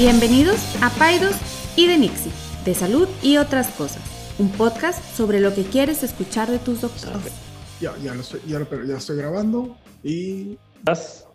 [0.00, 1.36] Bienvenidos a Paidos
[1.76, 2.32] y de Nixie,
[2.64, 4.00] de salud y otras cosas.
[4.38, 7.34] Un podcast sobre lo que quieres escuchar de tus doctores.
[7.82, 10.56] Ya, ya, lo estoy, ya, ya estoy grabando y...
[10.78, 11.28] ¿Estás?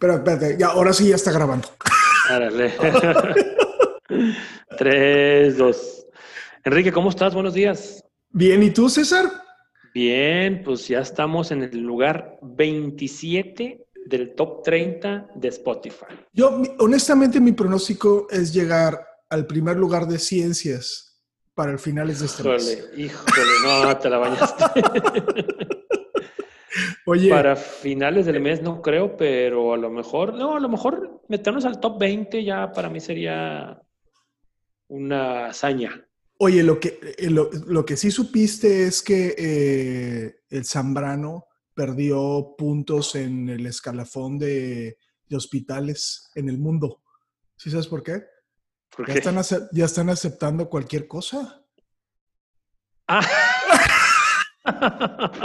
[0.00, 1.68] Pero espérate, ya, ahora sí ya está grabando.
[2.28, 2.74] Árale.
[4.76, 6.04] Tres, dos.
[6.64, 7.32] Enrique, ¿cómo estás?
[7.32, 8.02] Buenos días.
[8.30, 9.30] Bien, ¿y tú, César?
[9.94, 16.14] Bien, pues ya estamos en el lugar 27 del top 30 de Spotify.
[16.32, 21.22] Yo, honestamente, mi pronóstico es llegar al primer lugar de ciencias
[21.54, 22.90] para el finales de este mes.
[22.96, 24.64] Híjole, no, te la bañaste.
[27.06, 31.22] Oye, Para finales del mes no creo, pero a lo mejor, no, a lo mejor
[31.28, 33.82] meternos al top 20 ya para mí sería
[34.88, 36.06] una hazaña.
[36.38, 41.46] oye, lo que, eh, lo, lo que sí supiste es que eh, el Zambrano
[41.80, 47.00] perdió puntos en el escalafón de, de hospitales en el mundo.
[47.56, 48.22] ¿Sí sabes por qué?
[48.94, 51.64] ¿Por Ya están, acep- ya están aceptando cualquier cosa.
[53.08, 53.26] Ah.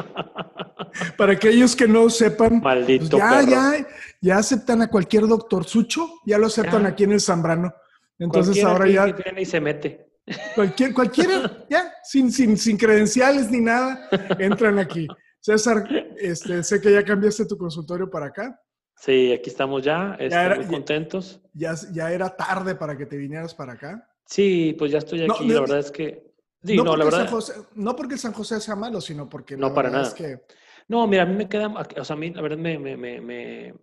[1.17, 3.49] Para aquellos que no sepan, pues Maldito ya, perro.
[3.51, 3.87] ya,
[4.19, 6.89] ya aceptan a cualquier doctor Sucho, ya lo aceptan Ya.
[6.89, 7.73] aquí en el Zambrano.
[8.19, 10.09] Entonces Cualquiera ahora ya que viene y se mete.
[10.53, 15.07] cualquier, cualquiera, ya, sin, sin, sin credenciales ni nada, entran aquí.
[15.49, 18.59] César, este, sé que ya cambiaste tu consultorio para acá.
[18.95, 21.39] Sí, aquí estamos ya, ya- contentos.
[21.53, 24.09] Ya, ya era tarde para que te vinieras para acá.
[24.25, 26.33] Sí, pues ya estoy aquí, no, la verdad es que...
[26.63, 27.25] Sí, no, no, la porque verdad...
[27.25, 30.07] San José, no porque San José sea malo, sino porque No, la para nada.
[30.07, 30.41] es que
[30.87, 33.21] No, mira, a mí me queda, o sea, a mí la verdad me, me, me,
[33.21, 33.75] me-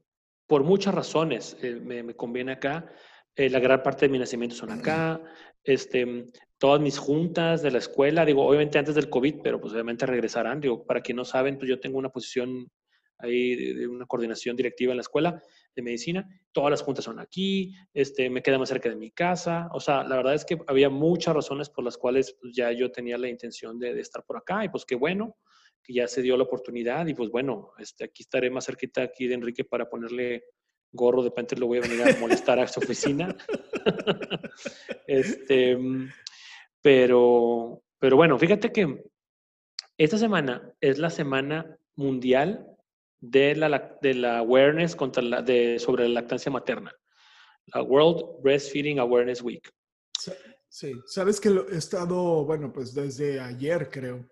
[0.49, 2.91] por muchas razones eh, me, me conviene acá.
[3.35, 5.21] Eh, la gran parte de mi nacimiento son acá.
[5.65, 6.27] Este,
[6.59, 10.61] todas mis juntas de la escuela, digo, obviamente antes del COVID, pero pues obviamente regresarán.
[10.61, 12.71] Digo, para quien no saben, pues yo tengo una posición
[13.19, 15.43] ahí de, una coordinación directiva en la escuela
[15.75, 16.29] de medicina.
[16.51, 19.69] Todas las juntas son aquí, este, me queda más cerca de mi casa.
[19.73, 22.91] O sea, la verdad es que había muchas razones por las cuales pues, ya yo
[22.91, 25.37] tenía la intención de, de estar por acá y pues qué bueno
[25.83, 29.27] que ya se dio la oportunidad y pues bueno, este, aquí estaré más cerquita aquí
[29.27, 30.45] de Enrique para ponerle
[30.93, 33.37] gorro, de repente lo voy a venir a molestar a su oficina.
[35.07, 35.79] este,
[36.81, 39.05] pero, pero bueno, fíjate que
[39.99, 42.67] esta semana es la semana mundial
[43.21, 46.93] de la, de la awareness contra la, de, sobre la lactancia materna,
[47.67, 49.71] la World Breastfeeding Awareness Week.
[50.69, 54.29] Sí, sabes que he estado, bueno, pues desde ayer creo,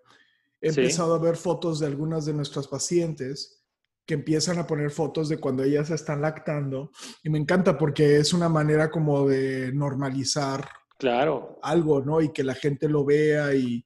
[0.59, 0.81] he Sí.
[0.81, 3.60] empezado a ver fotos de algunas de nuestras pacientes
[4.05, 6.91] que empiezan a poner fotos de cuando ellas están lactando
[7.23, 10.67] y me encanta porque es una manera como de normalizar
[11.01, 12.21] Claro, algo, ¿no?
[12.21, 13.83] Y que la gente lo vea y,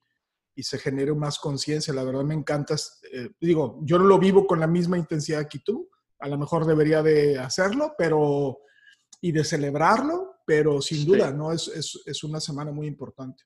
[0.54, 1.94] y se genere más conciencia.
[1.94, 2.76] La verdad me encanta,
[3.14, 5.90] eh, digo, yo no lo vivo con la misma intensidad que tú,
[6.20, 8.60] a lo mejor debería de hacerlo, pero
[9.22, 11.06] y de celebrarlo, pero sin Sí.
[11.06, 11.52] duda, ¿no?
[11.52, 13.44] Es, es, es una semana muy importante.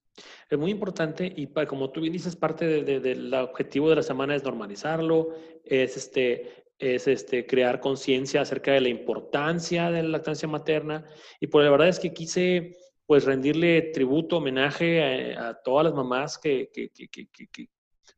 [0.49, 3.95] Es muy importante y pa- como tú bien dices, parte de- de- del objetivo de
[3.95, 5.29] la semana es normalizarlo,
[5.63, 11.05] es, este, es este, crear conciencia acerca de la importancia de la lactancia materna
[11.39, 15.95] y por la verdad es que quise pues rendirle tributo, homenaje a, a todas las
[15.95, 17.69] mamás que, que, que- que-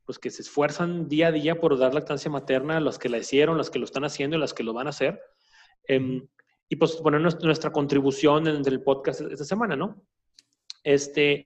[0.04, 3.58] pues, que se esfuerzan día a día por dar lactancia materna, las que la hicieron,
[3.58, 5.22] las que lo están haciendo y las que lo van a hacer.
[5.88, 6.28] Em,
[6.72, 10.08] y pues poner nuestra, contribución en el podcast esta semana, ¿no?
[10.82, 11.46] Este,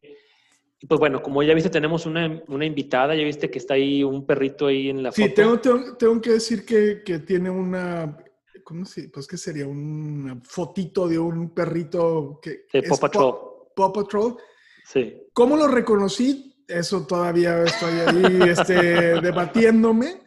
[0.87, 4.27] pues bueno, como ya viste, tenemos una, una invitada, ya viste que está ahí un
[4.27, 5.33] perrito ahí en la Sí, foto.
[5.33, 8.15] tengo, tengo, tengo que decir que, que tiene una,
[8.63, 9.09] ¿cómo se?
[9.09, 13.35] Pues que sería una fotito de un perrito que De Paw Patrol.
[13.75, 14.37] Paw Patrol.
[14.85, 15.23] Sí.
[15.33, 16.63] ¿Cómo lo reconocí?
[16.67, 20.21] Eso todavía estoy ahí este, debatiéndome.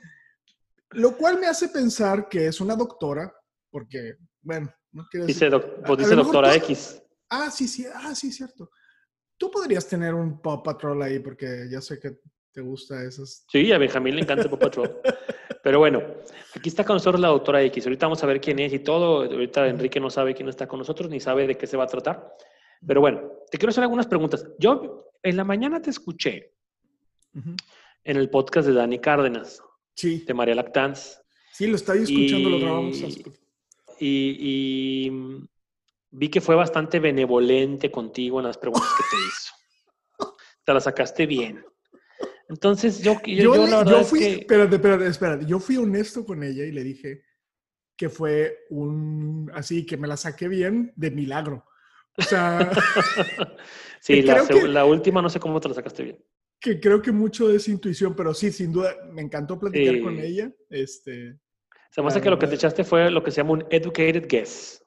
[0.91, 3.33] Lo cual me hace pensar que es una doctora,
[3.71, 4.73] porque, bueno,
[5.13, 5.27] no.
[5.27, 7.03] Dice, doc- pues dice doctora tú- X.
[7.31, 8.71] Ah, sí, sí, ah, sí, cierto.
[9.37, 12.19] Tú podrías tener un Paw Patrol ahí, porque ya sé que
[12.53, 13.45] te gusta esas...
[13.51, 15.01] Sí, a Benjamín le encanta el Paw Patrol.
[15.63, 16.03] Pero bueno,
[16.55, 17.85] aquí está con nosotros la doctora X.
[17.87, 19.25] Ahorita vamos a ver quién es y todo.
[19.25, 21.89] Ahorita Enrique no sabe quién está con nosotros ni sabe de qué se va a
[21.89, 22.35] tratar.
[22.87, 23.21] Pero bueno,
[23.51, 24.47] te quiero hacer algunas preguntas.
[24.59, 26.55] Yo en la mañana te escuché
[27.35, 27.55] Ujú.
[28.05, 29.61] en el podcast de Dani Cárdenas,
[29.95, 31.21] Sí, de María Lactanz.
[31.53, 33.03] sí, lo estoy escuchando, lo grabamos.
[33.99, 35.49] Y, y,
[36.11, 40.33] vi que fue bastante benevolente contigo en las preguntas que te hizo.
[40.65, 41.65] Te las sacaste bien.
[42.49, 44.33] Entonces, yo, yo, Yo, la yo es fui, que...
[44.37, 45.47] espérate, espérate, espérate.
[45.47, 47.23] Yo fui honesto con ella y le dije
[47.97, 51.67] que fue un, así, que me la saqué bien de milagro.
[52.17, 52.71] O sea,
[54.01, 56.25] sí, la, que- la última no sé cómo te la sacaste bien.
[56.61, 60.01] que creo que mucho es intuición, pero sí, sin duda, me encantó platicar Sí.
[60.01, 60.51] con ella.
[60.71, 61.39] Este,
[61.91, 63.67] Se me hace La que lo que te echaste fue lo que se llama un
[63.71, 64.85] educated guess.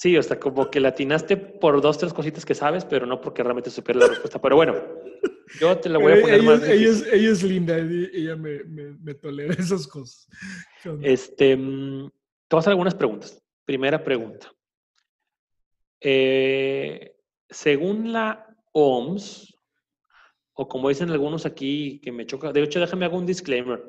[0.00, 3.42] Sí, o sea, como que latinaste por dos, tres cositas que sabes, pero no porque
[3.42, 4.40] realmente supieras la respuesta.
[4.40, 4.74] Pero bueno,
[5.60, 6.62] yo te la voy a poner ella, más.
[6.62, 10.26] ella es, ella es linda, ella me, me, me tolera esas cosas.
[11.02, 13.42] Este, mm, te voy a hacer algunas preguntas.
[13.66, 14.50] Primera pregunta.
[16.00, 17.14] Eh,
[17.50, 19.54] según la OMS,
[20.54, 23.84] o como dicen algunos aquí que me choca, de hecho, déjame hacer un disclaimer.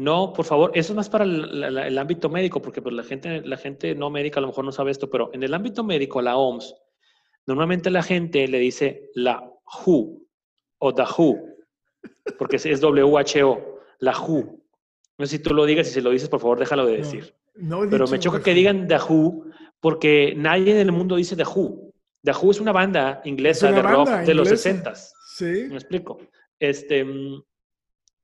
[0.00, 3.02] No, por favor, eso es más para el, el, el ámbito médico, porque pues, la,
[3.02, 5.84] gente, la gente no médica a lo mejor no sabe esto, pero en el ámbito
[5.84, 6.74] médico, la OMS,
[7.46, 9.52] normalmente la gente le dice la
[9.84, 10.22] WHO
[10.78, 11.36] o the WHO,
[12.38, 14.58] porque es, es WHO, la WHO.
[15.18, 17.34] No sé si tú lo digas y si lo dices, por favor, déjalo de decir.
[17.56, 19.50] No, no pero me choca que digan The Who,
[19.80, 21.92] porque nadie en el mundo dice The Who.
[22.24, 24.62] The Who es una banda inglesa una de rock de los inglesa.
[24.62, 25.66] 60 Sí.
[25.68, 26.16] ¿Me explico?
[26.58, 27.42] Este, mm,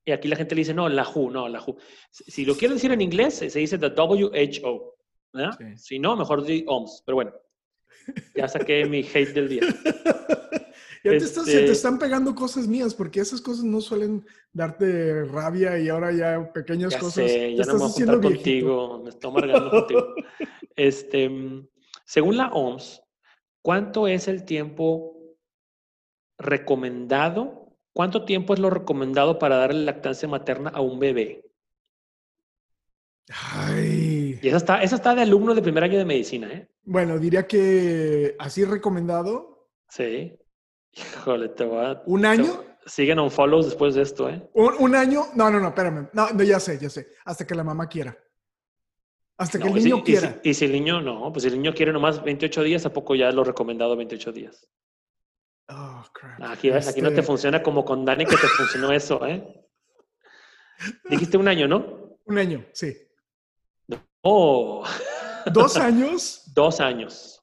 [0.06, 1.76] y aquí la gente le dice, no, la WHO, no, la WHO.
[2.10, 4.94] Si lo quiere decir en inglés, se se dice the WHO.
[5.34, 5.50] ¿verdad?
[5.58, 5.64] Sí.
[5.76, 7.02] Si no, mejor di OMS.
[7.04, 7.32] Pero bueno,
[8.34, 9.62] ya saqué mi hate del día.
[11.04, 14.24] Ya te, estás- se Este- te están pegando cosas mías, porque esas cosas no suelen
[14.52, 17.14] darte rabia y ahora ya pequeñas Ya cosas.
[17.30, 20.14] sé, te ya no me voy a contigo, me estoy amargando contigo.
[20.74, 21.30] Este,
[22.04, 23.02] según la OMS,
[23.62, 25.16] ¿cuánto es el tiempo
[26.38, 27.65] recomendado?
[27.96, 31.46] ¿Cuánto tiempo es lo recomendado para darle lactancia materna a un bebé?
[33.30, 34.38] Ay.
[34.42, 36.68] Y esa está, esa está de alumno de primer año de medicina, ¿eh?
[36.84, 40.38] Bueno, diría que así recomendado, Sí.
[40.92, 42.02] Híjole, te voy a...
[42.04, 42.64] un te- año.
[42.84, 44.46] Siguen on follows después de esto, ¿eh?
[44.52, 46.10] Un, un año, no, no, no, espérame.
[46.12, 47.08] No, no, ya sé, ya sé.
[47.24, 48.14] Hasta que la mamá quiera.
[49.38, 50.40] Hasta que el niño si- y quiera.
[50.42, 52.92] si- Y si, el niño no, pues si el niño quiere nomás 28 días, ¿a
[52.92, 54.68] poco ya es lo recomendado 28 días?
[55.68, 56.42] Oh, crap.
[56.42, 59.64] Aquí, ves, aquí no te Este, funciona como con Dani que te funcionó eso, ¿eh?
[61.10, 62.18] Dijiste un año, ¿no?
[62.24, 62.94] Un año, sí.
[64.22, 64.84] Oh,
[65.52, 66.42] Dos años.
[66.54, 67.42] dos años.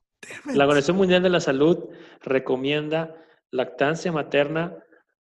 [0.53, 1.89] La Organización Mundial de la Salud
[2.21, 3.15] recomienda
[3.51, 4.77] lactancia materna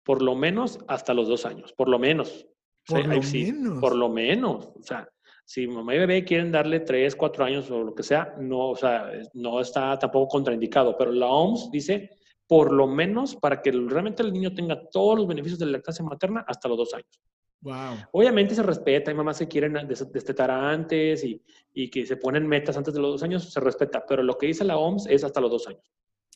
[0.04, 2.46] por lo menos hasta los dos años, por lo menos.
[2.86, 3.80] Por lo sí, menos.
[3.80, 4.66] Por lo menos.
[4.74, 5.08] O sea,
[5.44, 8.76] si mamá y bebé quieren darle tres, cuatro años o lo que sea, no, o
[8.76, 12.17] sea, no está tampoco contraindicado, pero la OMS dice
[12.48, 16.04] por lo menos para que realmente el niño tenga todos los beneficios de la lactancia
[16.04, 17.20] materna hasta los dos años.
[17.60, 17.96] Wow.
[18.12, 21.42] Obviamente se respeta, hay mamás que quieren des- destetar antes y,
[21.74, 24.46] y que se ponen metas antes de los dos años, se respeta, pero lo que
[24.46, 25.82] dice la OMS es hasta los dos años,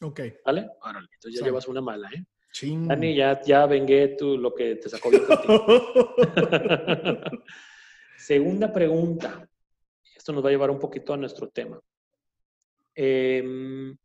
[0.03, 0.21] Ok.
[0.45, 0.69] ¿vale?
[0.83, 2.25] Órale, entonces ya llevas una mala, ¿eh?
[2.53, 2.89] Ching.
[2.89, 5.23] Dani, ya, ya vengué tú lo que te sacó bien.
[8.19, 9.49] Segunda pregunta.
[10.17, 11.81] Esto nos va a llevar un poquito a nuestro tema.
[12.95, 13.97] Em,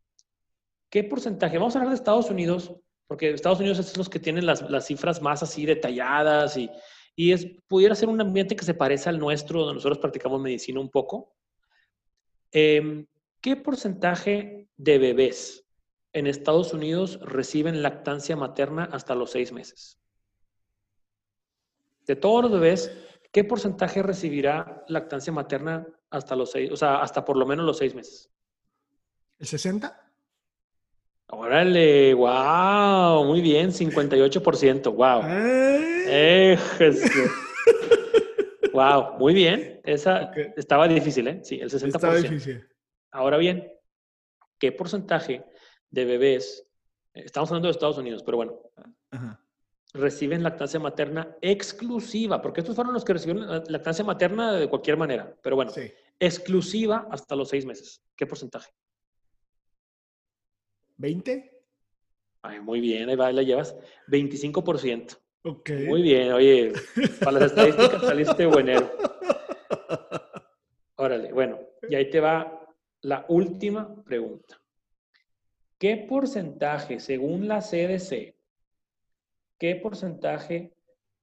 [0.90, 1.58] ¿Qué porcentaje?
[1.58, 2.72] Vamos a hablar de Estados Unidos,
[3.06, 6.70] porque Estados Unidos es los que tienen las, las cifras más así detalladas y,
[7.14, 10.80] y es, pudiera ser un ambiente que se parece al nuestro, donde nosotros practicamos medicina
[10.80, 11.34] un poco.
[12.52, 13.06] Em,
[13.40, 15.66] ¿Qué porcentaje de bebés
[16.12, 20.00] en Estados Unidos reciben lactancia materna hasta los seis meses?
[22.06, 22.90] De todos los bebés,
[23.30, 27.78] ¿qué porcentaje recibirá lactancia materna hasta los seis, o sea, hasta por lo menos los
[27.78, 28.30] seis meses?
[29.38, 30.07] ¿El 60?
[31.30, 35.22] Órale, wow, muy bien, 58%, wow.
[35.26, 36.58] Eh, Eh.
[38.72, 39.80] Wow, muy bien.
[39.82, 41.40] Esa estaba difícil, ¿eh?
[41.42, 41.86] Sí, el 60%.
[41.96, 42.64] Está difícil.
[43.10, 43.72] Ahora bien,
[44.58, 45.44] ¿qué porcentaje
[45.90, 46.64] de bebés,
[47.14, 48.60] eh, estamos hablando de Estados Unidos, pero bueno,
[49.10, 49.40] Ajá.
[49.94, 52.40] reciben lactancia materna exclusiva?
[52.40, 55.90] Porque estos fueron los que reciben la- lactancia materna de cualquier manera, pero bueno, Sí.
[56.20, 58.00] exclusiva hasta los seis meses.
[58.14, 58.70] ¿Qué porcentaje?
[60.98, 61.50] ¿20?
[62.42, 63.76] Ay, muy bien, ahí va, ahí la llevas.
[64.08, 65.18] 25%.
[65.44, 65.70] Ok.
[65.86, 66.72] Muy bien, oye,
[67.20, 68.90] para las estadísticas saliste buenero.
[70.96, 72.66] Órale, bueno, y ahí te va
[73.02, 74.60] la última pregunta.
[75.78, 78.34] ¿Qué porcentaje, según la CDC,
[79.58, 80.74] qué porcentaje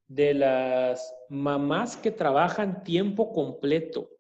[0.08, 4.15] de las mamás que trabajan tiempo completo,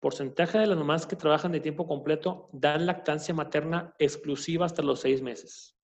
[0.00, 5.00] porcentaje de las mamás que trabajan de tiempo completo dan lactancia materna exclusiva hasta los
[5.00, 5.76] seis meses?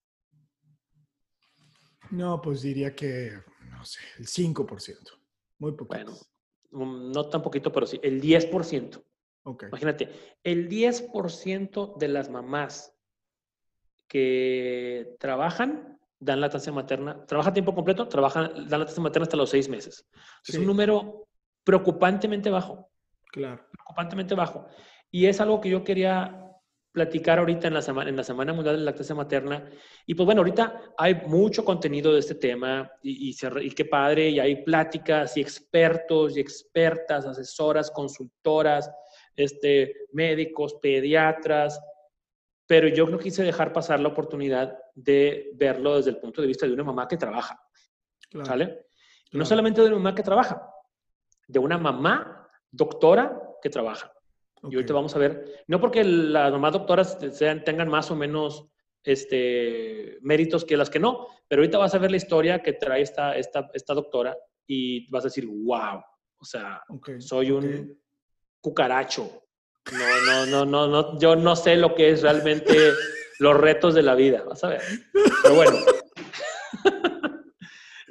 [2.10, 3.32] No, pues diría que,
[3.70, 5.12] no sé, el 5%.
[5.58, 5.94] Muy poco.
[5.94, 6.12] Bueno,
[6.70, 9.04] mm, no tan poquito, pero sí, el 10%.
[9.42, 9.64] Ok.
[9.68, 10.10] Imagínate,
[10.42, 12.94] el 10% de las mamás
[14.08, 19.50] que trabajan dan lactancia materna, trabajan a tiempo completo, trabajan, dan lactancia materna hasta los
[19.50, 20.08] seis meses.
[20.46, 21.28] Es un número
[21.64, 22.90] preocupantemente bajo,
[23.36, 23.65] Claro.
[23.86, 24.66] Preocupantemente bajo.
[25.10, 26.42] Y es algo que yo quería
[26.92, 29.68] platicar ahorita en la semana, en la Semana Mundial de la Lactancia Materna.
[30.06, 33.84] Y pues bueno, ahorita hay mucho contenido de este tema y, y, se y qué
[33.84, 38.90] padre, y hay pláticas y expertos y expertas, asesoras, consultoras,
[39.36, 41.78] este, médicos, pediatras,
[42.66, 46.66] pero yo no quise dejar pasar la oportunidad de verlo desde el punto de vista
[46.66, 47.60] de una mamá que trabaja,
[48.42, 48.86] ¿sale?
[49.32, 50.66] No solamente de una mamá que trabaja,
[51.46, 54.12] de una mamá doctora que trabaja.
[54.62, 58.68] Y ahorita vamos a ver, no porque las mamás doctoras sean, tengan más o menos
[59.02, 63.02] este, méritos que las que no, pero ahorita vas a ver la historia que trae
[63.02, 66.00] esta, esta, esta doctora y vas a decir, wow,
[66.38, 66.80] o sea,
[67.18, 68.00] soy un
[68.60, 69.42] cucaracho.
[69.92, 72.74] No, no, no, no, no, yo no sé lo que es realmente
[73.40, 74.82] los retos de la vida, vas a ver.
[75.42, 75.76] Pero bueno.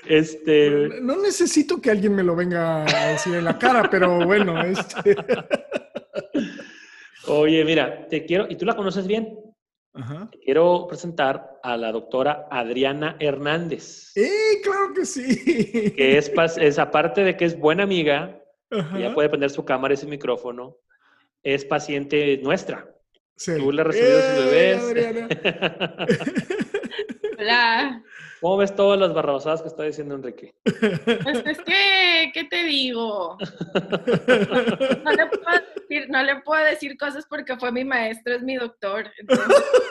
[0.07, 1.01] Este...
[1.01, 5.15] No necesito que alguien me lo venga a decir en la cara, pero bueno, este...
[7.27, 9.39] Oye, mira, te quiero, y tú la conoces bien.
[10.43, 14.11] quiero presentar a la doctora Adriana Hernández.
[14.15, 15.91] ¡Eh, claro que sí!
[15.95, 18.41] Que es, es aparte de que es buena amiga,
[18.99, 20.77] ya puede poner su cámara y su micrófono,
[21.41, 22.91] es paciente nuestra.
[23.43, 25.39] Tú le recibiste sus ¡Eh, bebés.
[27.37, 28.03] Hola.
[28.41, 30.53] ¿Cómo ves todas las barrabasadas que está diciendo Enrique?
[30.63, 33.37] Pues es que, ¿qué te digo?
[36.09, 39.11] No le, puedo decir, cosas porque fue mi maestro, es mi doctor.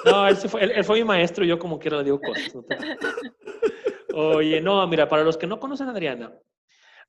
[0.04, 2.52] No, él fue, él, fue, mi maestro y yo como quiera le digo cosas.
[4.14, 6.32] Oye, no, mira, para los que no conocen a Adriana,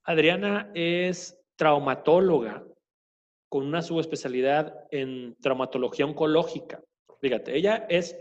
[0.04, 2.63] Adriana es traumatóloga
[3.50, 6.82] con una subespecialidad en traumatología oncológica.
[7.22, 8.18] Fíjate, ella es,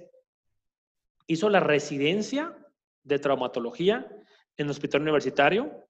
[1.26, 2.56] hizo la residencia
[3.02, 4.06] de traumatología
[4.56, 5.88] en el hospital universitario,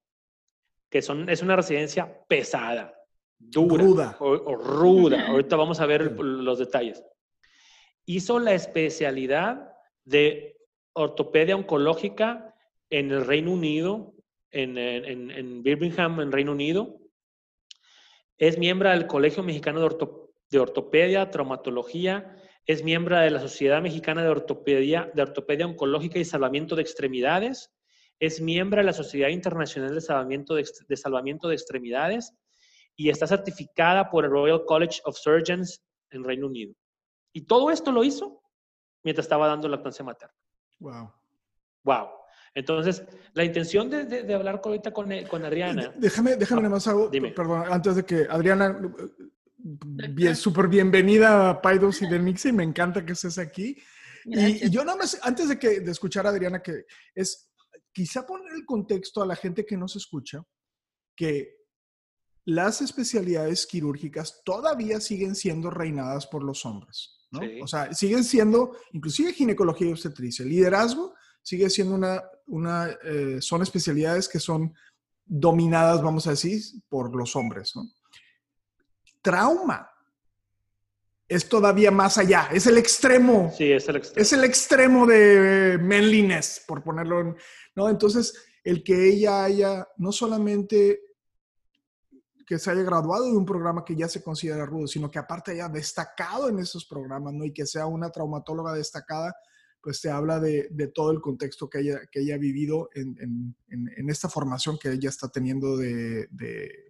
[0.89, 2.93] que son, es una residencia pesada,
[3.37, 4.17] dura ruda.
[4.19, 5.27] O, ruda.
[5.27, 7.03] Ahorita vamos a ver los detalles.
[8.05, 9.71] Hizo la especialidad
[10.03, 10.57] de
[10.93, 12.55] ortopedia oncológica
[12.89, 14.13] en el Reino Unido,
[14.51, 16.99] en, en, en Birmingham, en Reino Unido.
[18.37, 20.07] Es miembro del Colegio Mexicano de,
[20.49, 26.25] de Ortopedia, Traumatología es miembro de la Sociedad Mexicana de Ortopedia, de Ortopedia Oncológica y
[26.25, 27.71] Salvamiento de Extremidades.
[28.19, 32.33] Es miembro de la Sociedad Internacional de Salvamiento de, Salvamiento de Extremidades
[32.95, 36.73] y está certificada por el Royal College of Surgeons en Reino Unido.
[37.33, 38.41] Y todo esto lo hizo
[39.03, 40.33] mientras estaba dando lactancia materna.
[40.79, 41.13] Wow.
[41.83, 42.07] Wow.
[42.55, 43.03] Entonces,
[43.33, 45.91] la intención de, hablar ahorita con, con Adriana.
[45.97, 47.11] Déjame, déjame ah, más algo.
[47.11, 48.79] Perdón, antes de que Adriana,
[49.57, 53.77] bien, súper bienvenida a Paidos y Denixi, me encanta que estés aquí.
[54.25, 57.49] Y, yo nada más, antes de, que, de escuchar a Adriana, que es
[57.91, 60.43] quizá poner el contexto a la gente que nos escucha,
[61.15, 61.55] que
[62.45, 67.39] las especialidades quirúrgicas todavía siguen siendo reinadas por los hombres, ¿no?
[67.63, 73.61] O sea, siguen siendo, inclusive ginecología y obstetricia, liderazgo sigue siendo una, una eh, son
[73.61, 74.73] especialidades que son
[75.25, 77.83] dominadas, vamos a decir, por los hombres, ¿no?
[79.25, 79.89] Trauma
[81.27, 83.51] es todavía más allá, es el extremo.
[83.57, 84.21] Sí, es el extremo.
[84.21, 87.35] Es el extremo de manliness, por ponerlo en,
[87.75, 87.89] ¿no?
[87.89, 91.01] Entonces, el que ella haya no solamente
[92.45, 95.51] que se haya graduado de un programa que ya se considera rudo, sino que aparte
[95.51, 97.43] haya destacado en esos programas, ¿no?
[97.43, 99.33] Y que sea una traumatóloga destacada,
[99.81, 103.55] pues te habla de, todo el contexto que ella, que ella ha vivido en,
[104.09, 106.27] esta formación que ella está teniendo de,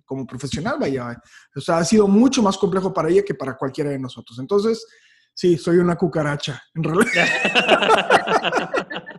[0.06, 1.22] como profesional, vaya.
[1.56, 4.40] O sea, ha sido mucho más complejo para ella que para cualquiera de nosotros.
[4.40, 4.86] Entonces,
[5.34, 7.28] sí, soy una cucaracha, en realidad.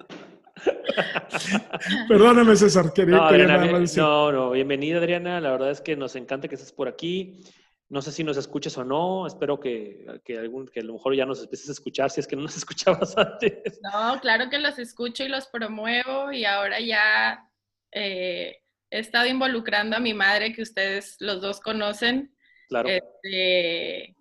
[2.08, 5.40] Perdóname, César, quería, no, No, no, bienvenida, Adriana.
[5.40, 7.40] La verdad es que nos encanta que estés por aquí.
[7.88, 9.26] No sé si nos escuches o no.
[9.26, 12.26] Espero que, que, algún, que a lo mejor ya nos empieces a escuchar si es
[12.26, 13.80] que no nos escuchabas antes.
[13.82, 17.48] No, claro que los escucho y los promuevo y ahora ya
[17.92, 18.56] eh,
[18.90, 22.34] he estado involucrando a mi madre, que ustedes los dos conocen.
[22.68, 22.88] Claro.
[22.88, 24.16] Este,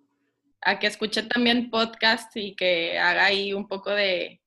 [0.60, 4.40] a que escuche también podcast y que haga ahí un poco de,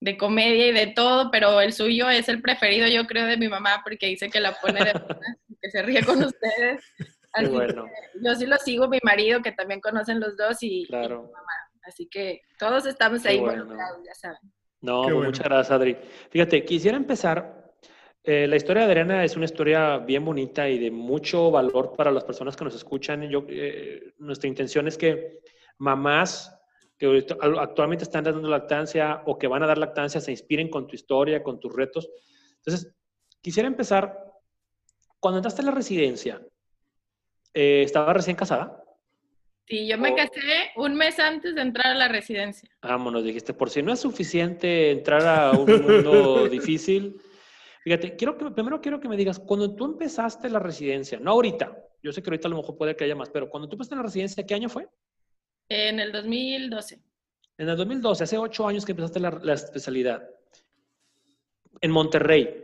[0.00, 3.48] de comedia y de todo, pero el suyo es el preferido, yo creo, de mi
[3.48, 4.92] mamá, porque dice que la pone de
[5.62, 6.84] que se ríe con ustedes
[7.50, 7.86] bueno.
[8.22, 11.22] yo sí lo sigo, mi marido, que también conocen los dos, y, claro.
[11.22, 11.52] mi mamá.
[11.82, 14.38] Así que todos estamos ahí involucrados, ya saben.
[14.80, 15.96] No, pues muchas gracias, Adri.
[16.30, 17.65] Fíjate, quisiera empezar.
[18.28, 22.10] Eh, la historia de Adriana es una historia bien bonita y de mucho valor para
[22.10, 23.22] las personas que nos escuchan.
[23.30, 25.38] Yo, eh, nuestra intención es que
[25.78, 26.52] mamás
[26.98, 27.24] que
[27.60, 31.42] actualmente están dando lactancia o que van a dar lactancia se inspiren con tu historia,
[31.42, 32.08] con tus retos.
[32.56, 32.92] Entonces,
[33.40, 34.18] quisiera empezar,
[35.20, 36.40] cuando entraste a la residencia,
[37.56, 38.84] eh, ¿Estaba recién casada?
[39.66, 40.42] Sí, yo me casé
[40.76, 42.68] un mes antes de entrar a la residencia.
[42.82, 47.18] Vámonos, dijiste, por si no es suficiente entrar a un mundo difícil.
[47.86, 51.84] Fíjate, quiero que, primero quiero que me digas, cuando tú empezaste la residencia, no ahorita,
[52.02, 53.94] Yo sé que ahorita a lo mejor puede que haya más, pero cuando tú empezaste
[53.94, 54.88] la residencia, ¿qué año fue?
[55.68, 57.00] En el 2012.
[57.58, 60.28] En el 2012, hace ocho años que empezaste la, la especialidad.
[61.80, 62.60] En Monterrey,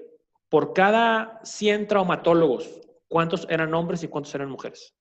[0.48, 4.92] por cada 100 traumatólogos, ¿cuántos eran hombres y cuántos eran mujeres?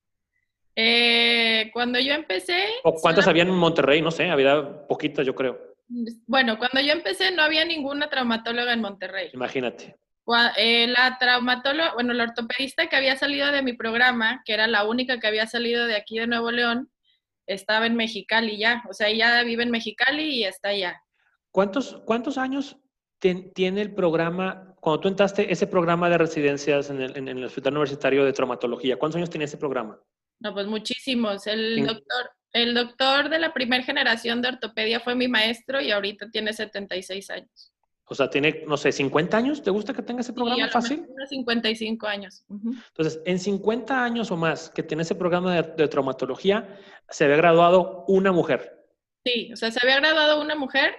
[0.75, 2.67] Eh, cuando yo empecé...
[2.83, 4.03] ¿O cuántas habían en Monterrey?
[4.03, 5.59] No sé, había poquitas, yo creo.
[6.27, 9.31] Bueno, cuando yo empecé no había ninguna traumatóloga en Monterrey.
[9.33, 9.97] Imagínate.
[10.57, 14.83] Eh, la traumatóloga, bueno, la ortopedista que había salido de mi programa, que era la
[14.85, 16.91] única que había salido de aquí de Nuevo León,
[17.47, 18.83] estaba en Mexicali ya.
[18.89, 21.01] O sea, ella vive en Mexicali y está allá.
[21.51, 22.77] ¿Cuántos, cuántos años
[23.19, 27.43] ten- tiene el programa, cuando tú entraste ese programa de residencias en el, en el
[27.43, 28.97] Hospital Universitario de Traumatología?
[28.97, 29.99] ¿Cuántos años tenía ese programa?
[30.39, 31.45] No, pues muchísimos.
[31.47, 31.81] El Sí.
[31.81, 36.53] doctor, el doctor de la primera generación de ortopedia fue mi maestro y ahorita tiene
[36.53, 37.70] 76 años.
[38.11, 39.63] O sea, tiene, no sé, 50 años.
[39.63, 40.99] ¿Te gusta que tenga ese Y a programa lo fácil?
[40.99, 42.43] mejor unos 55 años.
[42.49, 42.83] Ujú.
[42.89, 47.37] Entonces, en 50 años o más que tiene ese programa de, de traumatología, se había
[47.37, 48.85] graduado una mujer.
[49.23, 50.95] Sí, o sea, se había graduado una mujer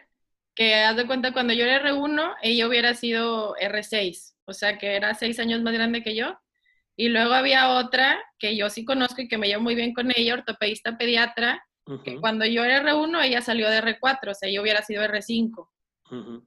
[0.54, 4.95] que, haz de cuenta, cuando yo era R1, ella hubiera sido R6, o sea, que
[4.97, 6.38] era seis años más grande que yo.
[6.97, 10.12] Y luego había otra que yo sí conozco y que me llevo muy bien con
[10.16, 11.64] ella, ortopedista pediatra,
[12.04, 15.02] que Ujú, cuando yo era R1, ella salió de R4, o sea, yo hubiera sido
[15.04, 15.72] R5.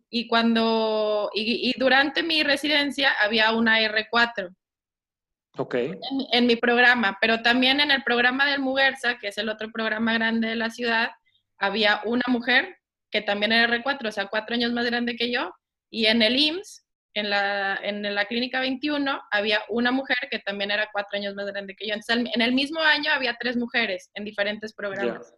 [0.10, 4.56] Y cuando, y, y durante mi residencia había una R4
[5.58, 5.74] Ok.
[5.76, 6.00] en,
[6.32, 10.14] en mi programa, pero también en el programa del Muguerza, que es el otro programa
[10.14, 11.12] grande de la ciudad,
[11.58, 12.78] había una mujer
[13.10, 15.54] que también era R4, o sea, cuatro años más grande que yo,
[15.90, 20.72] y en el IMSS, en la, en la clínica 21, había una mujer que también
[20.72, 21.94] era cuatro años más grande que yo.
[21.94, 25.34] Entonces, en el mismo año había tres mujeres en diferentes programas.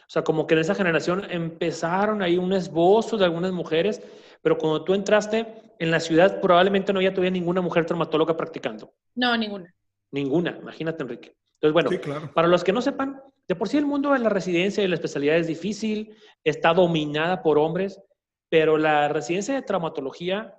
[0.00, 4.02] O sea, como que en esa generación empezaron ahí un esbozo de algunas mujeres,
[4.42, 5.46] pero cuando tú entraste
[5.78, 8.94] en la ciudad, probablemente no ya todavía ninguna mujer traumatóloga practicando.
[9.14, 9.74] No, ninguna.
[10.10, 11.36] Ninguna, imagínate, Enrique.
[11.54, 12.30] Entonces, bueno, Sí, claro.
[12.32, 14.94] para los que no sepan, de por sí el mundo de la residencia y la
[14.94, 18.00] especialidad es difícil, está dominada por hombres,
[18.48, 20.54] pero la residencia de traumatología,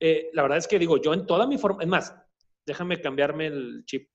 [0.00, 2.14] eh, la verdad es que digo, yo en toda mi forma, es más,
[2.66, 4.08] déjame cambiarme el chip.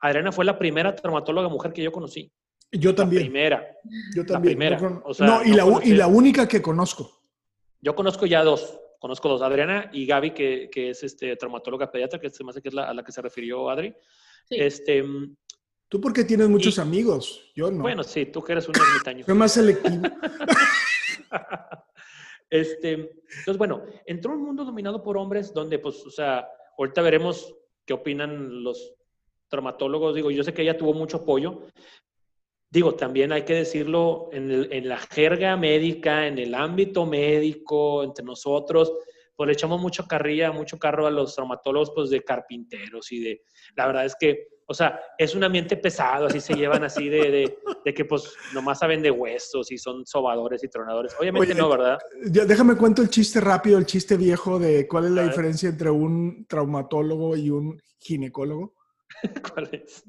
[0.00, 2.32] Adriana fue la primera traumatóloga mujer que yo conocí.
[2.72, 3.22] Yo La también.
[3.24, 3.66] primera.
[4.14, 4.56] Yo también.
[4.56, 7.20] primera, No, con- o sea, no, y, no la, y única que conozco.
[7.80, 8.78] Yo conozco ya dos.
[9.00, 12.60] Conozco dos, Adriana y Gaby, que, que es este, traumatóloga pediatra, que se me hace
[12.60, 13.94] que es la, a la que se refirió Adri.
[14.48, 14.56] Sí.
[14.58, 15.36] Este, mm,
[15.88, 17.50] Tú porque tienes muchos Y- amigos.
[17.56, 17.82] Yo no.
[17.82, 19.24] Bueno, sí, tú que eres un ermitaño.
[19.24, 20.02] Soy más selectivo.
[22.50, 27.54] este, entonces, bueno, entró un mundo dominado por hombres donde, pues, o sea, ahorita veremos
[27.84, 28.94] qué opinan los
[29.48, 30.14] traumatólogos.
[30.14, 31.62] Digo, yo sé que ella tuvo mucho apoyo.
[32.70, 38.04] Digo, también hay que decirlo en, el- en la jerga médica, en el ámbito médico,
[38.04, 38.92] entre nosotros,
[39.34, 43.42] pues le echamos mucho carrilla, mucho carro a los traumatólogos, pues de carpinteros y de,
[43.74, 47.30] la verdad es que, o sea, es un ambiente pesado, así se llevan así de,
[47.30, 51.12] de, de que pues nomás saben de huesos y son sobadores y tronadores.
[51.18, 51.98] Obviamente Oye, no, ¿verdad?
[52.30, 55.90] Ya, déjame cuento el chiste rápido, el chiste viejo de cuál es la diferencia entre
[55.90, 58.74] un traumatólogo y un ginecólogo.
[59.54, 60.04] ¿Cuál es?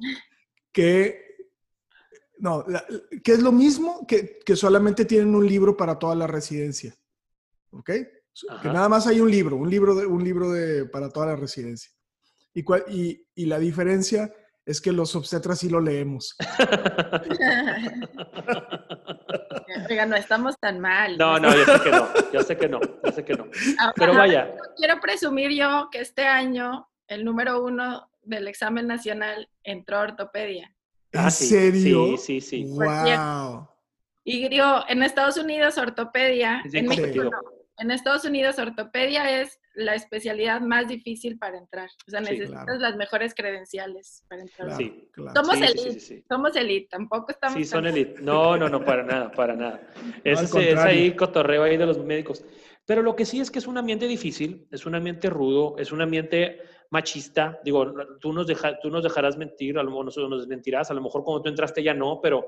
[0.72, 1.31] Que,
[2.42, 2.84] no, la-
[3.24, 6.94] que es lo mismo que, que solamente tienen un libro para toda la residencia.
[7.72, 7.90] ¿Ok?
[8.62, 11.36] Que nada más hay un libro, un libro, de, un libro de, para toda la
[11.36, 11.92] residencia.
[12.54, 14.34] Y, cuál- y, y la diferencia
[14.66, 16.36] es que los obstetras sí lo leemos.
[19.90, 21.18] Oiga, no estamos tan mal.
[21.18, 23.44] No, no, yo sé que no, yo sé que no, yo sé que no.
[23.80, 29.50] Ahora, Pero vaya, Quiero presumir yo que este año el número uno del examen nacional
[29.64, 30.74] entró a ortopedia.
[31.12, 32.18] ¿En Ah, sí, serio?
[32.18, 32.66] sí, sí, sí.
[32.66, 33.68] ¡Wow!
[34.24, 37.40] Y digo, en Estados Unidos ortopedia, Es en México no.
[37.78, 41.90] En Estados Unidos ortopedia es la especialidad más difícil para entrar.
[42.08, 42.80] O sea, Sí, necesitas claro.
[42.80, 44.68] las mejores credenciales para entrar.
[44.68, 45.10] Claro, Sí.
[45.12, 45.42] claro.
[45.42, 46.24] Somos elite, sí, sí, sí.
[46.30, 48.16] somos elite, tampoco estamos Sí, son elite.
[48.22, 49.82] No, no, no, para nada, para nada.
[50.24, 52.46] Es, ese- es ahí cotorreo ahí de los médicos.
[52.86, 55.92] Pero lo que sí es que es un ambiente difícil, es un ambiente rudo, es
[55.92, 57.60] un ambiente machista.
[57.64, 60.94] Digo, tú nos, deja- tú nos dejarás mentir, a lo mejor nosotros nos desmentirás, a
[60.94, 62.46] lo mejor cuando tú entraste ya no, pero,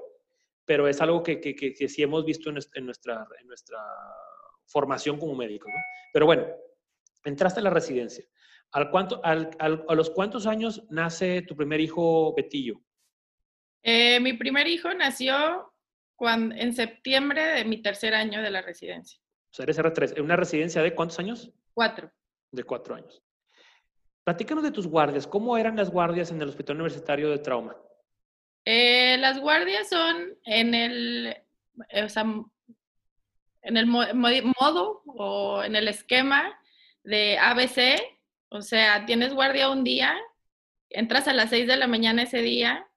[0.66, 3.48] pero es algo que, que, que, que sí hemos visto en, nuestra- en nuestra, en
[3.48, 3.80] nuestra
[4.68, 5.70] formación como médicos.
[5.74, 5.80] ¿no?
[6.14, 6.46] Pero bueno,
[7.24, 8.26] entraste a la residencia.
[8.72, 12.82] ¿Al cuánto, al- al- ¿A los cuántos años nace tu primer hijo, Betillo?
[13.84, 15.74] Eh, mi primer hijo nació
[16.16, 19.20] cuando, en septiembre de mi tercer año de la residencia.
[19.52, 20.18] O sea, eres R3.
[20.18, 21.52] ¿En una residencia de cuántos años?
[21.74, 22.12] Cuatro.
[22.52, 23.23] De cuatro años.
[24.24, 25.28] Platícanos de tus guardias.
[25.28, 27.76] ¿Cómo eran las guardias en el Hospital Universitario de Trauma?
[28.66, 31.28] Eh, las guardias son en el,
[31.90, 32.24] eh, o sea,
[33.62, 36.58] en el mo- mo- modo o en el esquema
[37.04, 38.02] de ABC,
[38.50, 40.16] o sea, tienes guardia un día
[40.90, 42.88] entras a las 6 de la mañana ese día.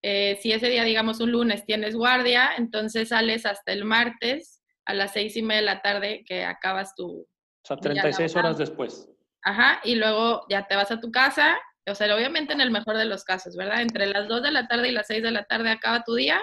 [0.00, 4.94] Eh, si ese día, digamos, un lunes tienes guardia, entonces sales hasta el martes a
[4.94, 7.20] las seis y media de la tarde que acabas tu...
[7.20, 7.26] O
[7.62, 9.08] sea, 36 horas después.
[9.42, 12.96] Ajá, y luego ya te vas a tu casa, o sea, obviamente en el mejor
[12.96, 13.82] de los casos, ¿verdad?
[13.82, 16.40] Entre las 2 de la tarde y las 6 de la tarde acaba tu día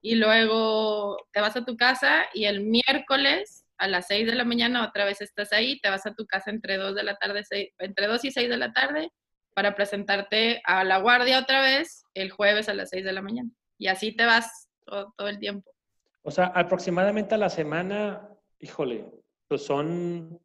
[0.00, 4.44] y luego te vas a tu casa y el miércoles a las 6 de la
[4.44, 7.42] mañana otra vez estás ahí, te vas a tu casa entre 2 de la tarde,
[7.78, 9.12] entre 2 y 6 de la tarde
[9.54, 13.50] para presentarte a la guardia otra vez el jueves a las 6 de la mañana.
[13.78, 15.70] Y así te vas todo, el tiempo.
[16.22, 18.28] O sea, aproximadamente a la semana,
[18.60, 19.06] híjole,
[19.48, 20.40] pues son,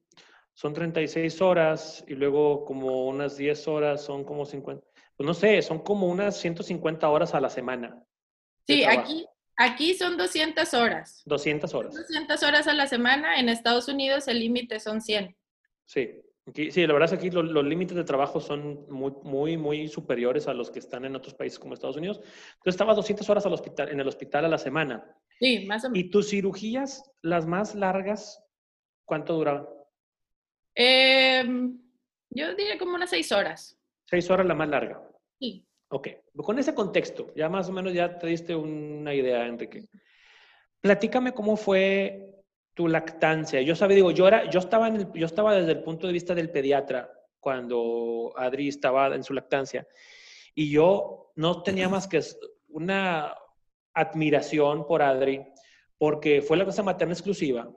[0.58, 4.84] son 36 horas y luego como unas 10 horas son como 50,
[5.16, 8.04] pues no sé, son como unas 150 horas a la semana.
[8.66, 11.22] Sí, aquí, aquí son 200 horas.
[11.28, 11.94] 200 horas.
[11.96, 15.38] 200 horas a la semana, en Estados Unidos el límite son 100.
[15.86, 16.24] Sí,
[16.72, 20.48] sí, la verdad es que aquí los, límites de trabajo son muy, muy, muy superiores
[20.48, 22.18] a los que están en otros países como Estados Unidos.
[22.18, 25.16] Entonces, estabas 200 horas al hospital, en el hospital a la semana.
[25.40, 26.04] Sí, más o menos.
[26.04, 28.44] ¿Y tus cirugías, las más largas,
[29.06, 29.77] cuánto duraban?
[30.80, 31.76] Em,
[32.30, 33.76] yo diría como unas seis horas.
[34.06, 35.02] Seis horas la más larga.
[35.40, 35.66] Sí.
[35.90, 39.86] Ok, con ese contexto, ya más o menos ya te diste una idea, Enrique.
[40.80, 42.44] Platícame cómo fue
[42.76, 43.60] tu lactancia.
[43.62, 46.36] Yo sabía, digo, yo, era, yo, estaba en yo estaba desde el punto de vista
[46.36, 49.88] del pediatra cuando Adri estaba en su lactancia
[50.54, 52.22] y yo no tenía más que
[52.68, 53.34] una
[53.94, 55.44] admiración por Adri
[55.98, 57.68] porque fue la cosa materna exclusiva.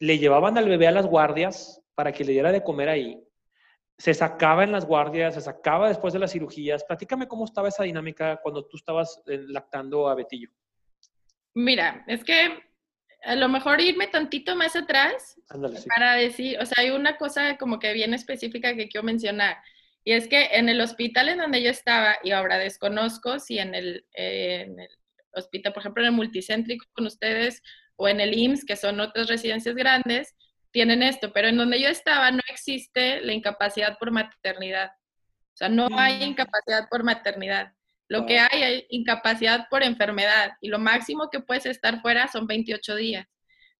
[0.00, 3.22] Le llevaban al bebé a las guardias para que le diera de comer ahí.
[3.98, 6.84] Se sacaba en las guardias, se sacaba después de las cirugías.
[6.84, 10.50] Platícame cómo estaba esa dinámica cuando tú estabas eh, lactando a Betillo.
[11.54, 12.58] Mira, es que
[13.24, 15.36] a lo mejor irme tantito más atrás
[15.94, 19.58] para decir, o sea, hay una cosa como que bien específica que quiero mencionar.
[20.04, 23.74] Y es que en el hospital en donde yo estaba, y ahora desconozco si en
[23.74, 24.88] el, en el
[25.32, 27.62] hospital, por ejemplo, en el multicéntrico con ustedes
[27.96, 30.34] o en el IMSS, que son otras residencias grandes,
[30.72, 34.90] tienen esto, pero en donde yo estaba no existe la incapacidad por maternidad.
[34.90, 36.30] O sea, no hay mm.
[36.30, 37.72] incapacidad por maternidad.
[38.08, 42.46] Lo que hay es incapacidad por enfermedad y lo máximo que puedes estar fuera son
[42.46, 43.26] 28 días.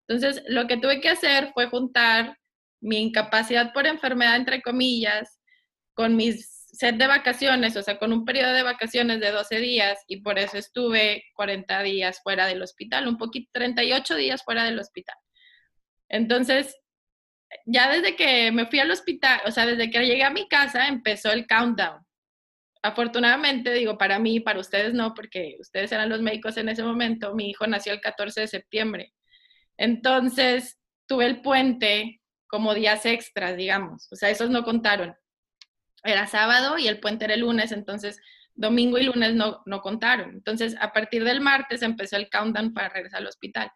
[0.07, 2.37] Entonces, lo que tuve que hacer fue juntar
[2.81, 5.39] mi incapacidad por enfermedad, entre comillas,
[5.93, 9.99] con mis set de vacaciones, o sea, con un periodo de vacaciones de 12 días
[10.07, 14.79] y por eso estuve 40 días fuera del hospital, un poquito, 38 días fuera del
[14.79, 15.15] hospital.
[16.09, 16.75] Entonces,
[17.65, 20.87] ya desde que me fui al hospital, o sea, desde que llegué a mi casa,
[20.87, 22.03] empezó el countdown
[22.83, 27.33] afortunadamente, digo, para mí, para ustedes no, porque ustedes eran los médicos en ese momento,
[27.33, 29.13] mi hijo nació el 14 de septiembre.
[29.77, 35.15] Entonces, tuve el puente como días extras, digamos, o sea, esos no contaron.
[36.03, 38.19] Era sábado y el puente era el lunes, entonces
[38.53, 40.31] domingo y lunes no, no contaron.
[40.31, 43.71] Entonces, a partir del martes empezó el countdown para regresar al hospital.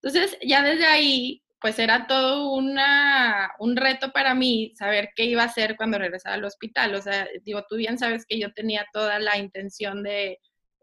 [0.00, 5.40] Entonces, ya desde ahí pues era todo una, un reto para mí saber qué iba
[5.40, 6.94] a hacer cuando regresara al hospital.
[6.94, 10.40] O sea, digo, tú bien sabes que yo tenía toda la intención de,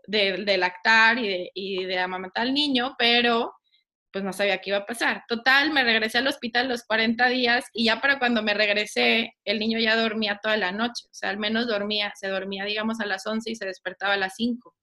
[0.08, 3.54] de, lactar y de, y de amamantar al niño, pero
[4.12, 5.24] pues no sabía qué iba a pasar.
[5.28, 9.60] Total, me regresé al hospital los 40 días y ya para cuando me regresé, el
[9.60, 11.06] niño ya dormía toda la noche.
[11.12, 14.18] O sea, al menos dormía, se dormía, digamos, a las 11 y se despertaba a
[14.18, 14.76] las 5.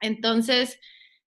[0.00, 0.80] Entonces,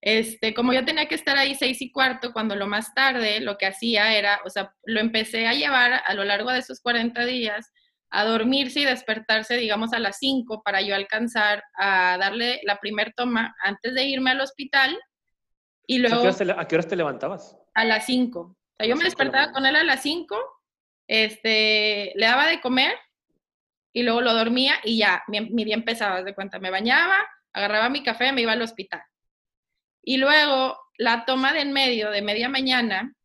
[0.06, 3.58] este, como yo tenía que estar ahí seis y cuarto, cuando lo más tarde lo
[3.58, 7.24] que hacía era, o sea, lo empecé a llevar a lo largo de esos 40
[7.24, 7.72] días
[8.10, 13.13] a dormirse y despertarse, digamos, a las 5 para yo alcanzar a darle la primer
[13.13, 15.00] toma antes de irme al hospital.
[15.88, 17.58] Y luego, ¿A qué horas te, levantabas?
[17.74, 18.39] A las 5.
[18.42, 20.36] O sea, yo me despertaba con él a las 5,
[21.08, 22.94] este, le daba de comer
[23.94, 27.16] y luego lo dormía y ya, mi, mi día empezaba, de cuenta, me bañaba,
[27.54, 29.02] agarraba mi café, me iba al hospital
[30.04, 33.16] y luego la toma de en medio, de media mañana,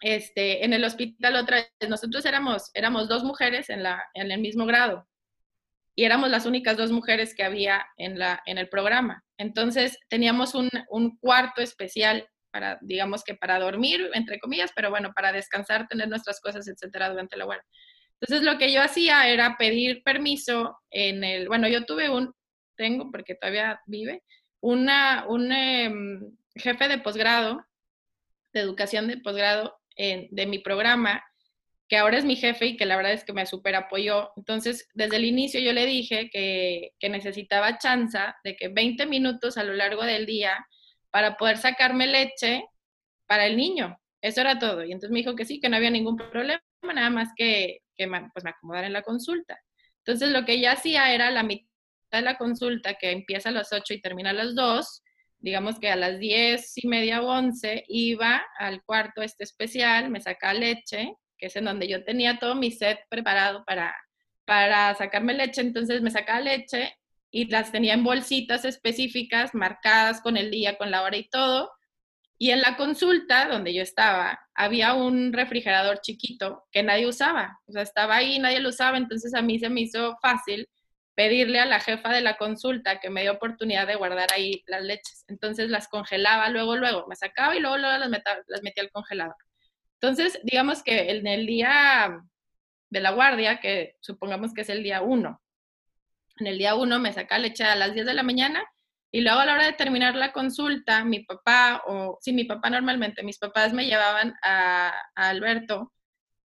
[0.00, 4.40] este, en el hospital otra vez, nosotros éramos, éramos dos mujeres en, la, en el
[4.40, 5.06] mismo grado
[5.94, 9.24] y éramos las únicas dos mujeres que había en, la, en el programa.
[9.38, 15.12] Entonces teníamos un, un cuarto especial para, digamos que para dormir, entre comillas, pero bueno,
[15.14, 17.66] para descansar, tener nuestras cosas, etcétera, durante la guardia.
[18.20, 22.32] Entonces lo que yo hacía era pedir permiso en el, bueno, yo tuve un,
[22.76, 24.22] tengo porque todavía vive,
[24.64, 27.62] una, un em, jefe de posgrado,
[28.54, 31.22] de educación de posgrado de mi programa,
[31.86, 34.32] que ahora es mi jefe y que la verdad es que me super apoyó.
[34.36, 39.58] Entonces, desde el inicio yo le dije que, que necesitaba chance de que 20 minutos
[39.58, 40.66] a lo largo del día
[41.10, 42.64] para poder sacarme leche
[43.26, 43.98] para el niño.
[44.22, 44.82] Eso era todo.
[44.82, 48.08] Y entonces me dijo que sí, que no había ningún problema, nada más que, que
[48.32, 49.60] pues, me acomodara en la consulta.
[49.98, 51.73] Entonces lo que ella hacía era la mitad
[52.16, 55.02] de la consulta que empieza a las 8 y termina a las 2,
[55.38, 60.20] digamos que a las 10 y media o 11 iba al cuarto este especial, me
[60.20, 63.94] sacaba leche, que es en donde yo tenía todo mi set preparado para,
[64.46, 66.94] para sacarme leche, entonces me sacaba leche
[67.30, 71.70] y las tenía en bolsitas específicas, marcadas con el día, con la hora y todo.
[72.38, 77.58] Y en la consulta donde yo estaba, había un refrigerador chiquito que nadie usaba.
[77.66, 80.68] O sea, estaba ahí, nadie lo usaba, entonces a mí se me hizo fácil
[81.14, 84.82] pedirle a la jefa de la consulta que me dio oportunidad de guardar ahí las
[84.82, 85.24] leches.
[85.28, 88.90] Entonces las congelaba luego, luego, me sacaba y luego, luego las, metía, las metía al
[88.90, 89.36] congelador.
[90.00, 92.20] Entonces, digamos que en el día
[92.90, 95.40] de la guardia, que supongamos que es el día 1,
[96.40, 98.64] en el día 1 me saca leche a las 10 de la mañana
[99.12, 102.70] y luego a la hora de terminar la consulta, mi papá, o sí, mi papá
[102.70, 105.92] normalmente, mis papás me llevaban a Alberto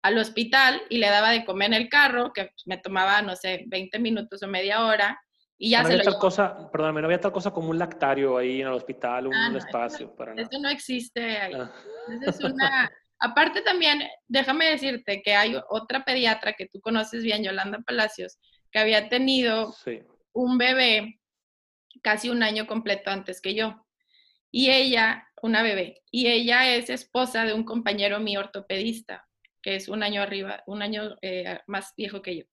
[0.03, 3.63] al hospital y le daba de comer en el carro, que me tomaba, no sé,
[3.67, 5.19] 20 minutos o media hora.
[5.57, 7.79] Y ya no se había lo tal cosa, perdóname, no había tal cosa como un
[7.79, 10.47] lactario ahí en el hospital, un, Ah, no, espacio eso, para nada.
[10.51, 11.53] eso no existe ahí.
[11.55, 11.71] Ah.
[12.27, 12.91] Es una...
[13.19, 18.37] Aparte también, déjame decirte que hay otra pediatra que tú conoces bien, Yolanda Palacios,
[18.69, 20.01] que había tenido Sí.
[20.33, 21.21] un bebé
[22.01, 23.85] casi un año completo antes que yo.
[24.51, 29.25] Y ella, una bebé, y ella es esposa de un compañero mío ortopedista,
[29.63, 32.43] que es un año arriba, un año eh, más viejo que yo.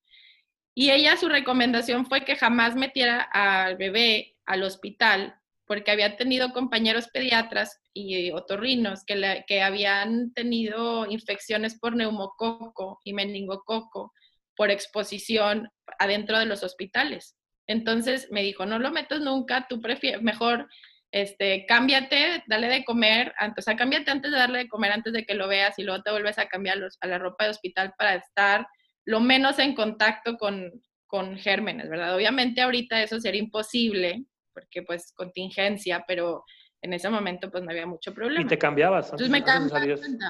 [0.74, 5.34] Y ella, su recomendación fue que jamás metiera al bebé al hospital
[5.66, 13.12] porque había tenido compañeros pediatras y otorrinos que, que habían tenido infecciones por neumococo y
[13.12, 14.12] meningococo
[14.56, 15.68] por exposición
[15.98, 17.36] adentro de los hospitales.
[17.66, 19.80] Entonces me dijo, no lo metas nunca, tú
[20.22, 20.68] mejor
[21.12, 25.24] este, cámbiate, dale de comer, o sea, cámbiate antes de darle de comer, antes de
[25.24, 27.94] que lo veas y luego te vuelves a cambiar los- a la ropa de hospital
[27.98, 28.66] para estar
[29.04, 30.70] lo menos en contacto con,
[31.06, 32.14] con gérmenes, ¿verdad?
[32.14, 36.44] Obviamente ahorita eso sería imposible, porque pues contingencia, pero
[36.82, 38.44] en ese momento pues no había mucho problema.
[38.44, 39.96] Y te cambiabas antes, Entonces me antes de cambiaba.
[39.96, 40.18] salir.
[40.18, 40.28] Te,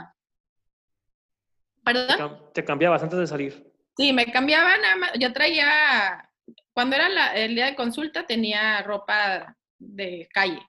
[1.84, 2.18] ¿Perdón?
[2.18, 3.72] cam- te cambiabas antes de salir.
[3.96, 5.12] Sí, me cambiaba nada más.
[5.18, 6.28] Yo traía,
[6.72, 10.60] cuando era la- el día de consulta tenía ropa de calle,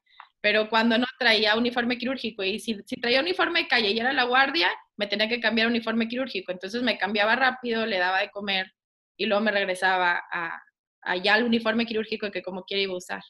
[0.42, 4.12] pero cuando no traía uniforme quirúrgico y si, si traía uniforme de calle y era
[4.12, 6.52] la guardia, me tenía que cambiar uniforme quirúrgico.
[6.52, 8.74] Entonces me cambiaba rápido, le daba de comer
[9.18, 10.60] y luego me regresaba a,
[11.02, 13.22] allá al uniforme quirúrgico que como quiera iba a usar.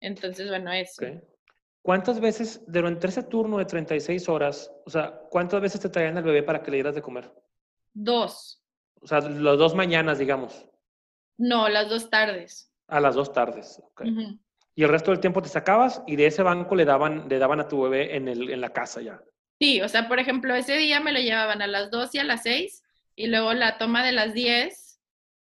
[0.00, 1.04] Entonces, bueno, eso.
[1.04, 1.22] ¿ok?
[1.82, 6.24] ¿Cuántas veces, durante ese turno de 36 horas, o sea, cuántas veces te traían al
[6.24, 7.32] bebé para que le dieras de comer?
[7.92, 8.62] Dos.
[9.00, 10.66] O sea, las dos mañanas, digamos,
[11.38, 12.72] No, las dos tardes.
[12.88, 13.80] a las dos tardes.
[13.84, 14.00] ¿ok?
[14.02, 14.38] Ujú.
[14.76, 17.60] Y el resto del tiempo te sacabas y de ese banco le daban, le daban
[17.60, 19.20] a tu bebé en, el, en la casa ya.
[19.58, 22.24] Sí, o sea, por ejemplo, ese día me lo llevaban a las 2 y a
[22.24, 22.82] las 6
[23.16, 25.00] y luego la toma de las 10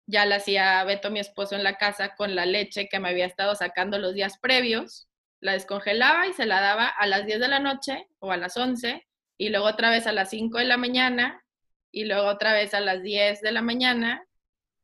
[0.06, 3.24] ya la hacía Beto, mi esposo, en la casa con la leche que me había
[3.24, 5.08] estado sacando los días previos.
[5.40, 8.56] La descongelaba y se la daba a las 10 de la noche o a las
[8.58, 9.06] 11
[9.38, 11.42] y luego otra vez a las 5 de la mañana
[11.90, 14.26] y luego otra vez a las 10 de la mañana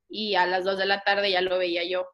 [0.08, 2.08] y a las 2 de la tarde ya lo veía yo.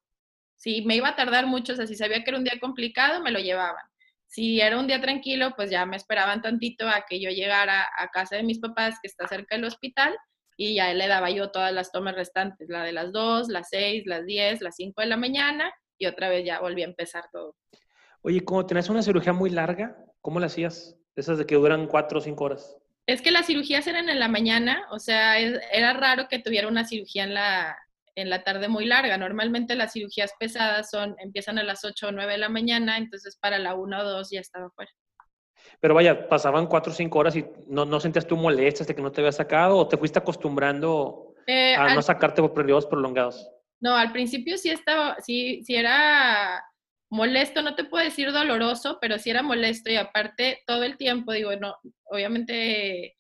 [0.56, 3.22] Si me iba a tardar mucho, o sea, si sabía que era un día complicado,
[3.22, 3.84] me lo llevaban.
[4.26, 8.08] Si era un día tranquilo, pues ya me esperaban tantito a que yo llegara a
[8.08, 10.16] casa de mis papás, que está cerca del hospital,
[10.56, 14.04] y ya le daba yo todas las tomas restantes, la de las 2, las 6,
[14.06, 17.56] las 10, las 5 de la mañana, y otra vez ya volví a empezar todo.
[18.22, 20.96] Oye, como tenías una cirugía muy larga, ¿cómo la hacías?
[21.14, 22.76] Esas de que duran cuatro o cinco horas.
[23.06, 26.68] Es que las cirugías eran en la mañana, o sea, es- era raro que tuviera
[26.68, 27.76] una cirugía en la,
[28.16, 29.16] en la tarde muy larga.
[29.18, 33.37] Normalmente las cirugías pesadas son, empiezan a las 8 o 9 de la mañana, entonces
[33.40, 34.90] para la 1 o 2 ya estaba fuera.
[35.81, 39.03] Pero vaya, pasaban cuatro o cinco horas y no, no sentías tú molestias de que
[39.03, 42.87] no te había sacado o te fuiste acostumbrando Eh, a al- no sacarte por periodos
[42.87, 43.50] prolongados.
[43.81, 46.62] No, al principio sí estaba, sí, sí era
[47.11, 51.33] molesto, no te puedo decir doloroso, pero sí era molesto y aparte todo el tiempo,
[51.33, 53.14] digo, no, obviamente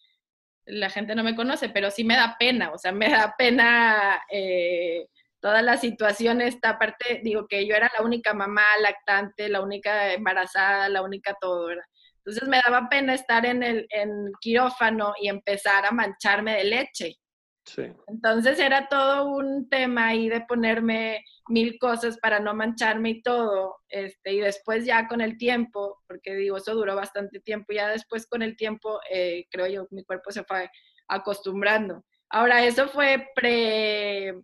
[0.66, 4.22] la gente no me conoce, pero sí me da pena, o sea, me da pena
[4.30, 5.06] eh,
[5.40, 10.12] toda la situación esta, aparte, digo que yo era la única mamá lactante, la única
[10.12, 11.84] embarazada, la única todo, ¿verdad?
[12.18, 17.16] Entonces me daba pena estar en el en quirófano y empezar a mancharme de leche.
[17.64, 17.84] Sí.
[18.08, 23.76] Entonces era todo un tema ahí de ponerme mil cosas para no mancharme y todo.
[23.88, 28.26] Este, y después ya con el tiempo, porque digo, eso duró bastante tiempo, ya después
[28.26, 30.70] con el tiempo, eh, creo yo, mi cuerpo se fue
[31.08, 32.04] acostumbrando.
[32.28, 34.34] Ahora, eso fue pre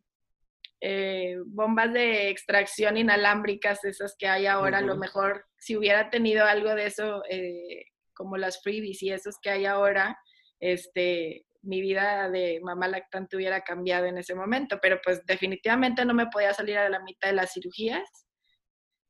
[0.80, 6.46] eh, bombas de extracción inalámbricas, esas que hay ahora, a lo mejor si hubiera tenido
[6.46, 10.18] algo de eso, eh, como las freebies y esos que hay ahora,
[10.58, 16.14] este, mi vida de mamá lactante hubiera cambiado en ese momento, pero pues definitivamente no
[16.14, 18.26] me podía salir a la mitad de las cirugías.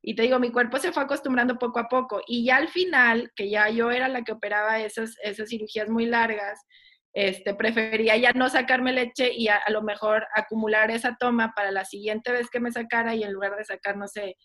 [0.03, 3.31] Y te digo, mi cuerpo se fue acostumbrando poco a poco y ya al final,
[3.37, 6.59] que ya yo era la que operaba esas, esas cirugías muy largas,
[7.13, 11.85] este, prefería ya no sacarme leche y a, lo mejor acumular esa toma para la
[11.85, 14.37] siguiente vez que me sacara y en lugar de sacar, no sé,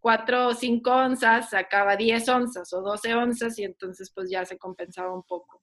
[0.00, 4.58] cuatro o cinco onzas, sacaba 10 onzas o 12 onzas y entonces pues ya se
[4.58, 5.61] compensaba un poco.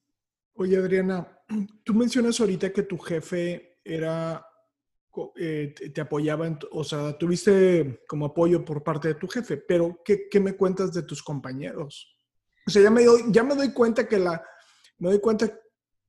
[0.60, 1.26] Oye, Adriana,
[1.84, 4.46] tú mencionas ahorita que tu jefe era,
[5.36, 10.28] eh, te apoyaba, o sea, tuviste como apoyo por parte de tu jefe, pero ¿qué,
[10.30, 12.14] ¿qué, me cuentas de tus compañeros?
[12.66, 14.44] O sea, ya me, doy, ya me doy cuenta que la,
[14.98, 15.50] me doy cuenta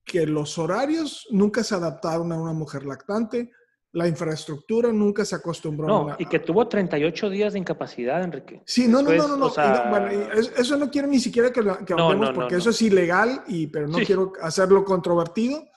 [0.04, 3.54] que los horarios nunca se adaptaron a una mujer lactante,
[3.94, 6.16] la infraestructura nunca se acostumbró no, a...
[6.18, 8.62] y que tuvo 38 días de incapacidad, Enrique.
[8.66, 9.50] Sí, no, no, no, no,
[9.90, 10.08] bueno,
[10.58, 14.32] eso no quiero ni siquiera que, hablemos porque eso es ilegal, y, pero no quiero
[14.42, 15.68] hacerlo controvertido,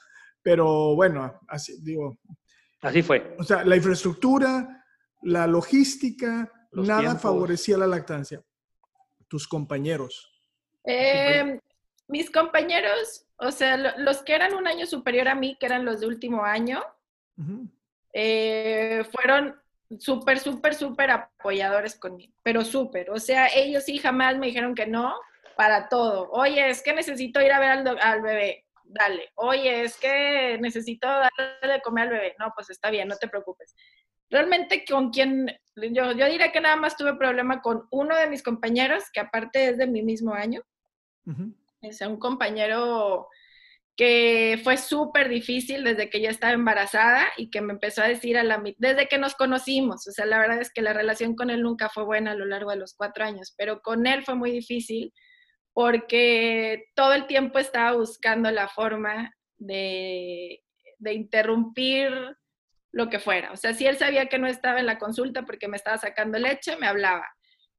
[0.43, 2.19] pero bueno, así digo.
[2.83, 3.35] Así fue.
[3.39, 4.85] O sea, la infraestructura,
[5.23, 8.43] la logística, nada favorecía la lactancia.
[9.27, 10.31] Tus compañeros.
[10.85, 11.59] Eh,
[12.09, 16.01] mis compañeros, o sea, los que eran un año superior a mí, que eran los
[16.01, 16.83] de último año,
[18.15, 19.61] eh, fueron
[19.99, 23.11] súper, súper, súper apoyadores conmigo, pero súper.
[23.11, 25.15] O sea, ellos sí jamás me dijeron que no
[25.57, 26.31] para todo.
[26.31, 28.65] Oye, es que necesito ir a ver al, al bebé.
[28.85, 29.31] Dale.
[29.35, 32.37] Oye, es que necesito darle de comer al bebé.
[32.39, 33.75] No, pues está bien, no te preocupes.
[34.31, 35.47] Realmente con quien,
[35.77, 39.69] yo, yo diría que nada más tuve problema con uno de mis compañeros, que aparte
[39.71, 40.63] es de mi mismo año.
[41.81, 43.29] Es un compañero
[43.97, 48.37] que fue súper difícil desde que yo estaba embarazada y que me empezó a decir
[48.37, 51.51] a la desde que nos conocimos, o sea, la verdad es que la relación con
[51.51, 54.35] él nunca fue buena a lo largo de los cuatro años, pero con él fue
[54.35, 55.13] muy difícil
[55.73, 60.63] porque todo el tiempo estaba buscando la forma de,
[60.99, 62.13] de interrumpir
[62.93, 63.53] lo que fuera.
[63.53, 66.39] O sea, si él sabía que no estaba en la consulta porque me estaba sacando
[66.39, 67.27] leche, me hablaba.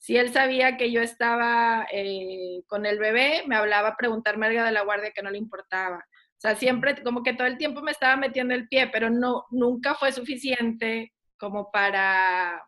[0.06, 4.62] Si él sabía que yo estaba eh, con el bebé, me hablaba a preguntarme algo
[4.62, 5.98] de la guardia que no le importaba.
[5.98, 9.46] O sea, siempre como que todo el tiempo me estaba metiendo el pie, pero no,
[9.50, 12.64] nunca fue suficiente como para,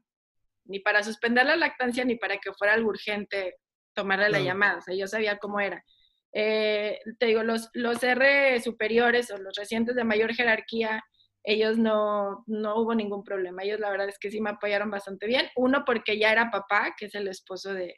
[0.66, 3.58] ni para suspender la lactancia, ni para que fuera algo urgente
[3.94, 4.80] tomarle la llamada.
[4.80, 5.86] O sea, yo sabía cómo era.
[6.34, 11.04] Eh, te digo, los, los R superiores o los recientes de mayor jerarquía,
[11.48, 13.64] ellos no, no hubo ningún problema.
[13.64, 15.48] Ellos la verdad es que sí me apoyaron bastante bien.
[15.56, 17.96] Uno porque ya era papá, que es el esposo de,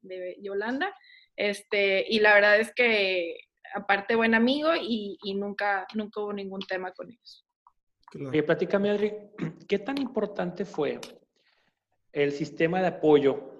[0.00, 0.92] de Yolanda.
[1.36, 3.36] Este, y la verdad es que
[3.74, 7.46] aparte buen amigo y, y nunca, nunca hubo ningún tema con ellos.
[8.28, 9.12] Oye, platícame, Adri,
[9.68, 11.00] ¿qué tan importante fue
[12.12, 13.52] el sistema de apoyo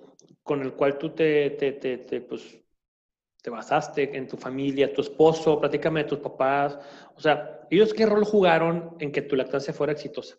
[0.43, 2.61] con el cual tú te, te, te, te pues,
[3.41, 6.79] te basaste en tu familia, tu esposo, platícame de tus papás,
[7.15, 10.37] o sea, ¿ellos qué rol jugaron en que tu lactancia fuera exitosa?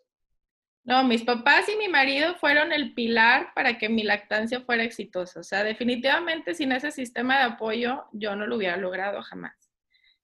[0.84, 5.40] No, mis papás y mi marido fueron el pilar para que mi lactancia fuera exitosa.
[5.40, 9.56] O sea, definitivamente sin ese sistema de apoyo yo no lo hubiera logrado jamás.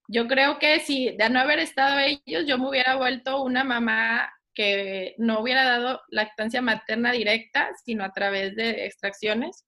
[0.08, 4.32] Yo creo que si de no haber estado ellos, yo me hubiera vuelto una mamá
[4.54, 9.66] que no hubiera dado lactancia materna directa, sino a través de extracciones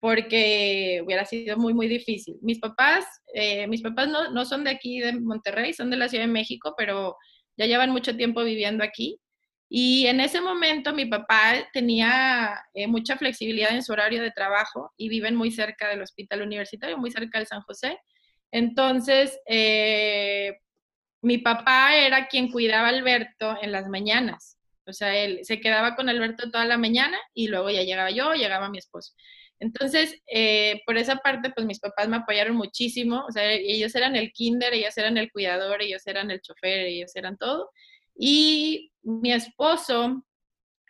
[0.00, 2.36] porque hubiera sido muy, muy difícil.
[2.40, 6.08] Mis papás, eh, mis papás no, no, son de aquí, de Monterrey, son de la
[6.08, 7.16] Ciudad de México, pero
[7.56, 9.20] ya llevan mucho tiempo viviendo aquí.
[9.68, 14.92] Y en ese momento mi papá tenía eh, mucha flexibilidad en su horario de trabajo
[14.96, 17.98] y viven muy cerca del hospital universitario, muy cerca del San José.
[18.50, 20.58] Entonces, eh,
[21.22, 24.58] mi papá era quien cuidaba a Alberto en las mañanas.
[24.86, 28.32] O sea, él se quedaba con Alberto toda la mañana y luego ya llegaba yo,
[28.32, 29.14] llegaba mi esposo.
[29.60, 34.16] Entonces, eh, por esa parte, pues mis papás me apoyaron muchísimo, o sea, ellos eran
[34.16, 37.70] el kinder, ellos eran el cuidador, ellos eran el chofer, ellos eran todo.
[38.16, 40.24] Y mi esposo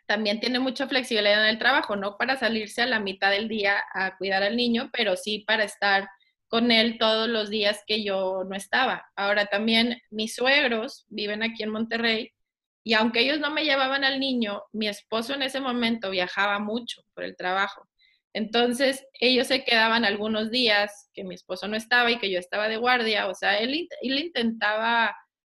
[0.07, 3.83] también tiene mucha flexibilidad en el trabajo, no para salirse a la mitad del día
[3.93, 6.09] a cuidar al niño, pero sí para estar
[6.47, 9.05] con él todos los días que yo no estaba.
[9.15, 12.31] Ahora también mis suegros viven aquí en Monterrey
[12.83, 17.03] y aunque ellos no me llevaban al niño, mi esposo en ese momento viajaba mucho
[17.13, 17.87] por el trabajo.
[18.33, 22.69] Entonces, ellos se quedaban algunos días que mi esposo no estaba y que yo estaba
[22.69, 25.15] de guardia, o sea, él, intentaba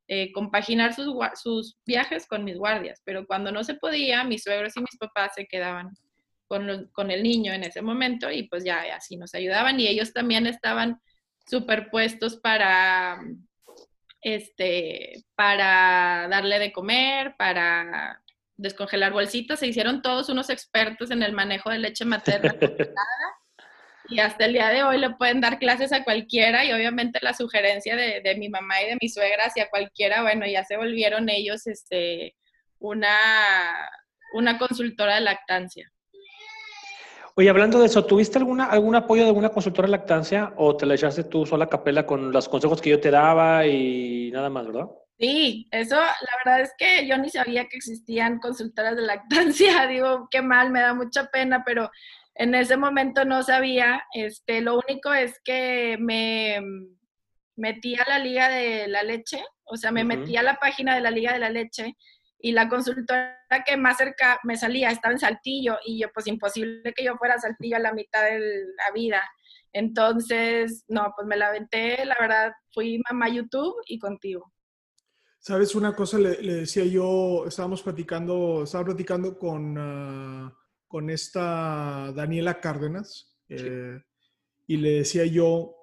[0.09, 4.77] eh, compaginar sus, sus, viajes con mis guardias, pero cuando no se podía, mis suegros
[4.77, 5.91] y mis papás se quedaban
[6.47, 10.13] con, con el niño en ese momento y pues ya así nos ayudaban y ellos
[10.13, 10.99] también estaban
[11.47, 13.21] superpuestos para,
[14.23, 18.22] este, para darle de comer, para
[18.63, 22.55] descongelar bolsitas, se hicieron todos unos expertos en el manejo de leche materna
[24.09, 27.35] y hasta el día de hoy le pueden dar clases a cualquiera y obviamente la
[27.35, 31.29] sugerencia de, de, mi mamá y de mi suegra hacia cualquiera, bueno, ya se volvieron
[31.29, 32.35] ellos este,
[32.79, 33.17] una,
[34.35, 35.91] una consultora de lactancia.
[37.35, 40.85] Oye, hablando de eso, ¿tuviste alguna, algún apoyo de alguna consultora de lactancia o te
[40.85, 44.51] la echaste tú sola a capela con los consejos que yo te daba y nada
[44.51, 44.89] más, verdad?
[45.23, 49.87] Sí, eso la verdad es que yo ni sabía que existían consultoras de lactancia.
[49.87, 51.93] Digo, qué mal, me da mucha pena, pero
[52.35, 54.03] en ese momento no sabía.
[54.15, 56.61] Este, lo único es que me
[57.55, 61.03] metí a la Liga de la Leche, o sea, me metí a la página de
[61.03, 61.95] la Liga de la Leche
[62.41, 66.93] y la consultora que más cerca me salía estaba en Saltillo y yo pues imposible
[66.95, 69.23] que yo fuera a Saltillo a la mitad de la vida.
[69.73, 74.53] Entonces, no, pues me la aventé, la verdad, fui mamá YouTube y contigo.
[75.45, 82.61] Sabes, una cosa le, decía yo, estábamos platicando, estaba platicando con, ah, con esta Daniela
[82.61, 84.01] Cárdenas eh,
[84.69, 85.75] y le decía yo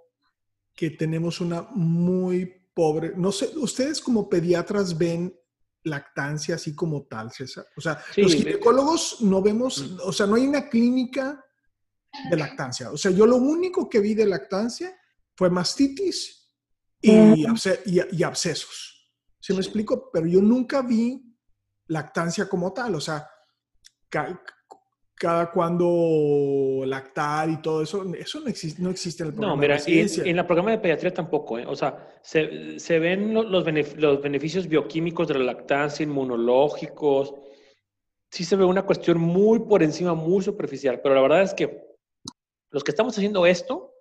[0.74, 5.38] que tenemos una muy pobre, no sé, ustedes como pediatras ven
[5.84, 7.66] lactancia así como tal, César.
[7.76, 11.44] O sea, los ginecólogos no vemos, o sea, no hay una clínica
[12.30, 12.92] de lactancia.
[12.92, 14.98] O sea, yo lo único que vi de lactancia
[15.36, 16.50] fue mastitis
[17.02, 18.89] y, y, abscesos.
[19.40, 20.10] ¿Sí, me explico?
[20.12, 21.22] Pero yo nunca vi
[21.88, 22.96] lactancia como tal.
[22.96, 23.28] O sea,
[25.20, 29.62] cada cuando lactar y todo eso, eso no existe, no existe en el programa no,
[29.62, 31.66] mira, de en, en el programa de pediatría tampoco, ¿eh?
[31.68, 37.34] o sea, se, se ven los, los, beneficios bioquímicos de la lactancia, inmunológicos,
[38.32, 41.86] sí se ve una cuestión muy por encima, muy superficial, pero la verdad es que
[42.72, 43.94] los que estamos haciendo esto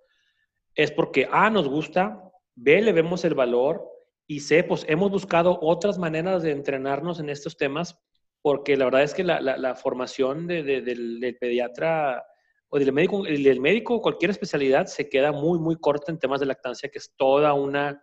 [0.73, 3.85] es porque A, nos gusta, B, le vemos el valor
[4.29, 7.99] y C, pues hemos buscado otras maneras de entrenarnos en estos temas
[8.43, 12.23] porque la verdad es que la, la, formación de, del, pediatra
[12.69, 16.45] o del médico, del médico, cualquier especialidad, se queda muy, muy corta en temas de
[16.45, 17.99] lactancia, que es toda una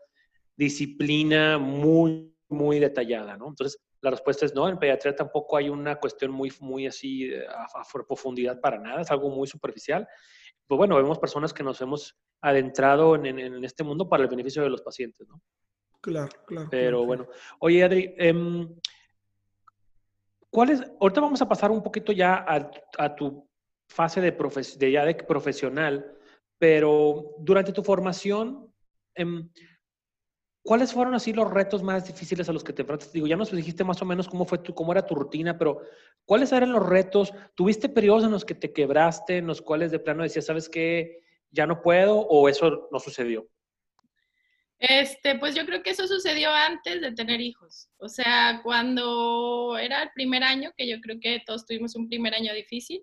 [0.56, 3.46] disciplina muy, muy detallada, ¿no?
[3.48, 7.84] Entonces, la respuesta es no, en pediatría tampoco hay una cuestión muy, muy así a,
[8.04, 10.08] profundidad para nada, es algo muy superficial.
[10.66, 14.62] Pues bueno, vemos personas que nos hemos adentrado en, en, este mundo para el beneficio
[14.62, 15.40] de los pacientes, ¿no?
[16.01, 16.68] Claro, claro.
[16.70, 17.26] Pero bueno,
[17.59, 18.34] oye Adri, eh,
[20.57, 23.47] ¿Cuál ahorita vamos a pasar un poquito ya a, tu
[23.90, 26.16] fase de, de, ya de profesional,
[26.57, 28.72] pero durante tu formación,
[29.14, 29.51] em,
[30.64, 33.12] ¿cuáles fueron así los retos más difíciles a los que te enfrentaste?
[33.12, 35.82] Digo, ya nos dijiste más o menos cómo fue tu, cómo era tu rutina, pero
[36.24, 37.34] ¿cuáles eran los retos?
[37.55, 41.22] ¿Tuviste periodos en los que te quebraste, en los cuales de plano decías, sabes qué,
[41.51, 43.47] ya no puedo, o eso no sucedió?
[44.78, 47.88] Este, pues yo creo que eso sucedió antes de tener hijos.
[47.98, 52.34] O sea, cuando era el primer año, que yo creo que todos tuvimos un primer
[52.34, 53.02] año difícil,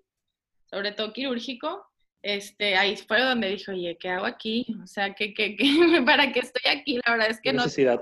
[0.70, 1.84] sobre todo quirúrgico,
[2.22, 4.66] este, ahí fue donde dije, oye, ¿qué hago aquí?
[4.82, 5.66] O sea, ¿qué, qué, qué,
[6.06, 7.00] ¿para qué estoy aquí?
[7.06, 7.64] La verdad es que no.
[7.64, 8.02] Necesidad.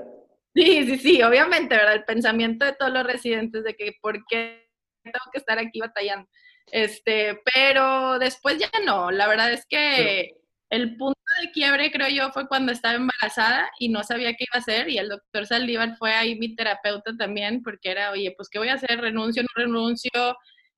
[0.53, 1.95] Sí, sí, sí, obviamente, ¿verdad?
[1.95, 4.69] El pensamiento de todos los residentes de que, ¿por qué
[5.03, 6.27] tengo que estar aquí batallando?
[6.67, 10.35] Este, pero después ya no, la verdad es que
[10.69, 14.55] el punto de quiebre, creo yo, fue cuando estaba embarazada y no sabía qué iba
[14.55, 18.49] a hacer y el doctor Saldívar fue ahí mi terapeuta también porque era, oye, pues,
[18.49, 19.01] ¿qué voy a hacer?
[19.01, 20.11] ¿Renuncio, no renuncio?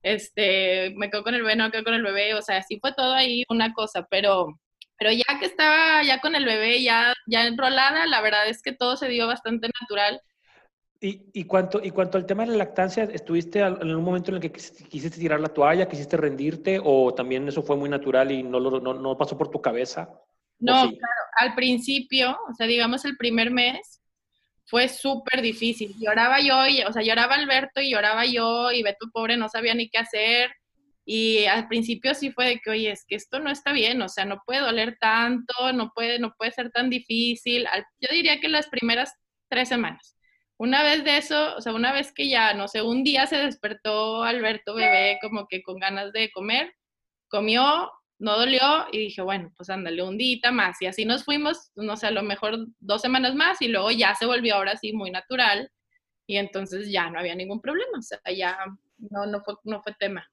[0.02, 2.80] Este, me quedo con el bebé, no me quedo con el bebé, o sea, sí
[2.80, 4.60] fue todo ahí una cosa, pero,
[4.98, 8.74] pero ya que estaba ya con el bebé, ya, ya enrolada, la verdad es que
[8.74, 10.22] todo se dio bastante natural
[11.04, 14.36] y, y, cuanto, y cuanto al tema de la lactancia, ¿estuviste en un momento en
[14.36, 18.42] el que quisiste tirar la toalla, quisiste rendirte o también eso fue muy natural y
[18.42, 20.18] no, no, no pasó por tu cabeza?
[20.64, 24.02] No, claro, al principio, o sea, digamos el primer mes,
[24.66, 25.94] fue súper difícil.
[26.00, 29.74] Lloraba yo, y, o sea, lloraba Alberto y lloraba yo y Beto pobre no sabía
[29.74, 30.56] ni qué hacer.
[31.06, 34.08] Y al principio sí fue de que, oye, es que esto no está bien, o
[34.08, 37.68] sea, no puede doler tanto, no puede, no puede ser tan difícil.
[38.00, 39.14] Yo diría que las primeras
[39.50, 40.18] tres semanas.
[40.58, 43.38] Una vez de eso, o sea, una vez que ya, no sé, un día se
[43.38, 46.74] despertó Alberto bebé como que con ganas de comer,
[47.28, 47.92] comió,
[48.24, 48.62] no dolió
[48.92, 50.82] y dije, bueno, pues ándale, un día más.
[50.82, 54.16] Y así nos fuimos, no sé, a lo mejor dos semanas más y luego ya
[54.16, 55.70] se volvió ahora sí muy natural
[56.26, 58.58] y entonces ya no había ningún problema, o sea, ya
[58.98, 60.26] no, no, fue, no fue tema.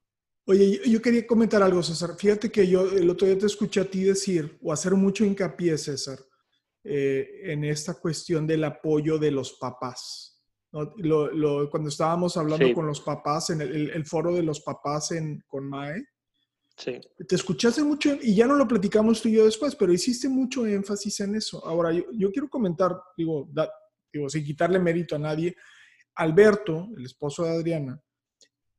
[0.46, 2.10] Oye, yo quería comentar algo, César.
[2.16, 5.76] Fíjate que yo el otro día te escuché a ti decir, o hacer mucho hincapié,
[5.76, 6.18] César,
[6.84, 10.40] eh, en esta cuestión del apoyo de los papás.
[10.70, 16.04] cuando estábamos hablando con los papás, en el, foro de los papás en, con MAE,
[16.80, 17.00] sí.
[17.28, 20.66] te escuchaste mucho y ya no lo platicamos tú y yo después, pero hiciste mucho
[20.66, 21.64] énfasis en eso.
[21.66, 23.48] Ahora, yo, quiero comentar, digo,
[24.12, 25.54] digo, sin quitarle mérito a nadie,
[26.16, 28.02] Alberto, el esposo de Adriana,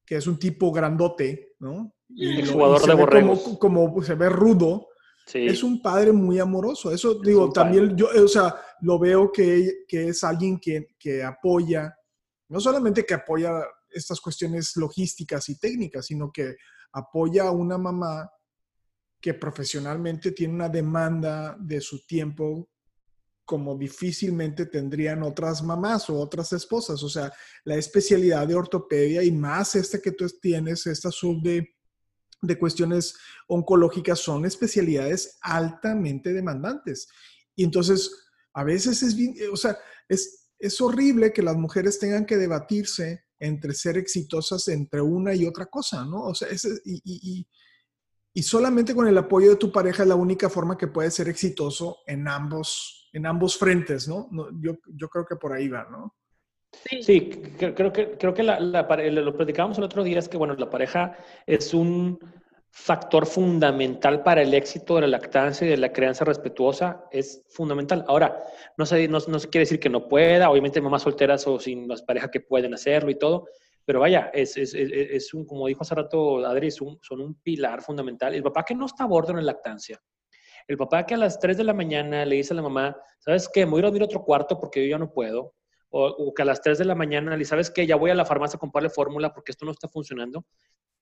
[0.05, 1.95] que es un tipo grandote, ¿no?
[2.09, 3.41] Y el jugador de borregos.
[3.57, 4.89] Como, como, se ve rudo,
[5.33, 6.91] es un padre muy amoroso.
[6.91, 11.95] Eso digo, también yo, o sea, lo veo que, que es alguien que, que, apoya,
[12.49, 16.55] no solamente que apoya estas cuestiones logísticas y técnicas, sino que
[16.93, 18.31] apoya a una mamá
[19.19, 22.69] que profesionalmente tiene una demanda de su tiempo
[23.45, 27.03] como difícilmente tendrían otras mamás o otras esposas.
[27.03, 27.33] O sea,
[27.65, 31.67] la especialidad de ortopedia y más esta que tú tienes, esta sub de,
[32.41, 33.15] de cuestiones
[33.47, 37.09] oncológicas, son especialidades altamente demandantes.
[37.55, 38.09] Y entonces,
[38.53, 39.17] a veces es
[39.51, 39.77] o sea,
[40.07, 45.45] es, es horrible que las mujeres tengan que debatirse entre ser exitosas entre una y
[45.45, 46.25] otra cosa, ¿no?
[46.25, 46.47] O sea,
[46.85, 47.47] y, y,
[48.33, 51.27] y solamente con el apoyo de tu pareja es la única forma que puedes ser
[51.27, 54.29] exitoso en ambos, en ambos frentes, ¿no?
[54.61, 56.15] yo, yo creo que por ahí va, ¿no?
[57.01, 60.69] Sí, creo que, creo que la, lo platicábamos el otro día, es que, bueno, la
[60.69, 62.17] pareja es un
[62.71, 68.05] factor fundamental para el éxito de la lactancia y de la crianza respetuosa, es fundamental.
[68.07, 68.43] Ahora,
[68.77, 72.01] no, se, no, no quiere decir que no pueda, obviamente mamás solteras o sin las
[72.01, 73.45] parejas que pueden hacerlo y todo,
[73.83, 77.81] pero vaya, es, es, es, un, como dijo hace rato Adri, un, son un pilar
[77.81, 78.33] fundamental.
[78.33, 80.01] El papá que no está a bordo en la lactancia,
[80.67, 83.49] el papá que a las 3 de la mañana le dice a la mamá, ¿sabes
[83.49, 83.65] qué?
[83.65, 85.55] Me voy a dormir otro cuarto porque yo ya no puedo.
[85.93, 87.85] O, que a las 3 de la mañana le ¿sabes qué?
[87.85, 90.45] Ya voy a la farmacia a comprarle fórmula porque esto no está funcionando.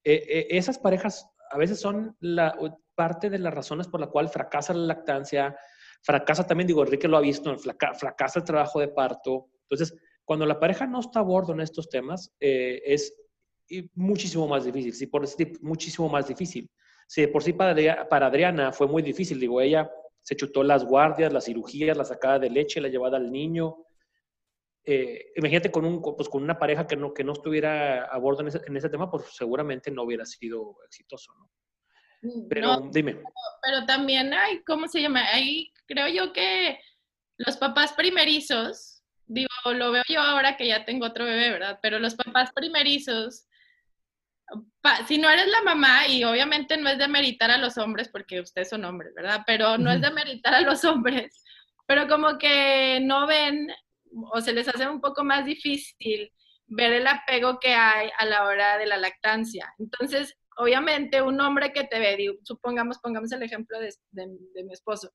[0.04, 2.56] Eh, eh, esas parejas a veces son la,
[3.00, 5.56] parte de las razones por la cual fracasa la lactancia,
[6.02, 9.48] fracasa también, digo, Enrique lo ha visto, fracasa el trabajo de parto.
[9.62, 13.16] Entonces, cuando la pareja no está a bordo en estos temas, eh, es
[13.94, 16.70] muchísimo más difícil, sí, por decir, muchísimo más difícil.
[17.08, 19.90] Sí, por sí para, para Adriana fue muy difícil, digo, ella
[20.22, 23.78] se chutó las guardias, las cirugías, la sacada de leche, la llevada al niño.
[24.92, 28.42] Eh, imagínate con, un, pues, con una pareja que no, que no estuviera a bordo
[28.42, 31.52] en ese, en ese tema, pues seguramente no hubiera sido exitoso, ¿no?
[32.22, 33.14] Mm, pero dime.
[33.14, 33.30] Pero,
[33.62, 35.24] pero, también hay, ¿cómo se llama?
[35.32, 36.80] Ahí creo yo que
[37.38, 41.80] los papás primerizos digo, lo veo yo ahora que ya tengo otro bebé, ¿verdad?
[41.82, 43.46] Pero los papás primerizos,
[45.08, 48.42] si no eres la mamá, y obviamente no es de meritar a los hombres, porque
[48.42, 49.44] ustedes son hombres, ¿verdad?
[49.46, 51.44] Pero no es de meritar a los hombres,
[51.86, 53.72] pero como que no ven
[54.32, 56.32] o se les hace un poco más difícil
[56.68, 59.74] ver el apego que hay a la hora de la lactancia.
[59.80, 65.12] Entonces, obviamente, un hombre que te ve, supongamos, pongamos el ejemplo de, de mi esposo,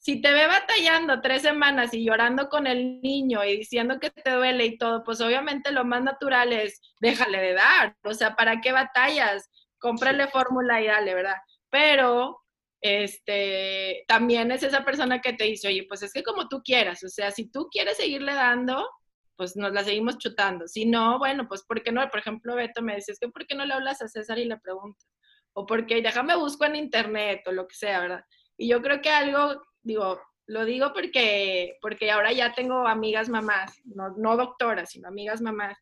[0.00, 4.30] si te ve batallando tres semanas y llorando con el niño y diciendo que te
[4.30, 7.96] duele y todo, pues obviamente lo más natural es déjale de dar.
[8.04, 9.50] O sea, ¿para qué batallas?
[9.78, 11.36] Cómprale fórmula y dale, ¿verdad?
[11.68, 12.40] Pero
[12.80, 17.02] este, también es esa persona que te dice, oye, pues es que como tú quieras,
[17.04, 18.88] o sea, si tú quieres seguirle dando,
[19.36, 20.66] pues nos la seguimos chutando.
[20.68, 22.08] Si no, bueno, pues ¿por qué no?
[22.08, 24.44] Por ejemplo, Beto me dice, es que ¿por qué no le hablas a César y
[24.44, 25.08] le preguntas?
[25.54, 28.24] O porque déjame busco en internet o lo que sea, ¿verdad?
[28.56, 33.80] Y yo creo que algo digo, lo digo porque, porque ahora ya tengo amigas mamás,
[33.84, 35.78] no, no doctoras, sino amigas mamás,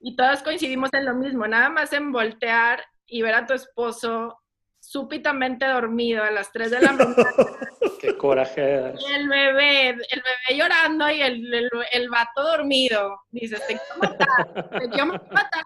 [0.00, 4.38] y todas coincidimos en lo mismo, nada más en voltear y ver a tu esposo
[4.94, 7.16] súbitamente dormido a las 3 de la mañana.
[8.00, 8.94] Qué coraje.
[8.96, 13.22] Y el bebé, el bebé llorando y el, el, el vato dormido.
[13.32, 15.64] Dices, te quiero matar, te quiero matar,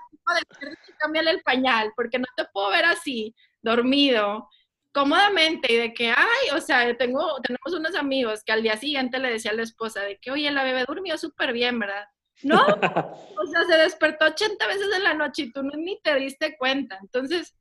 [0.97, 4.49] cambiarle el pañal, porque no te puedo ver así, dormido
[4.93, 9.19] cómodamente y de que, ay, o sea, tengo, tenemos unos amigos que al día siguiente
[9.19, 12.07] le decía a la esposa de que, oye, la bebé durmió súper bien, ¿verdad?
[12.43, 12.57] No,
[13.37, 16.99] o sea, se despertó 80 veces en la noche y tú ni te diste cuenta.
[17.03, 17.55] Entonces,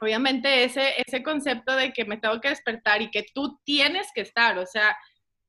[0.00, 4.22] obviamente ese, ese concepto de que me tengo que despertar y que tú tienes que
[4.22, 4.96] estar, o sea,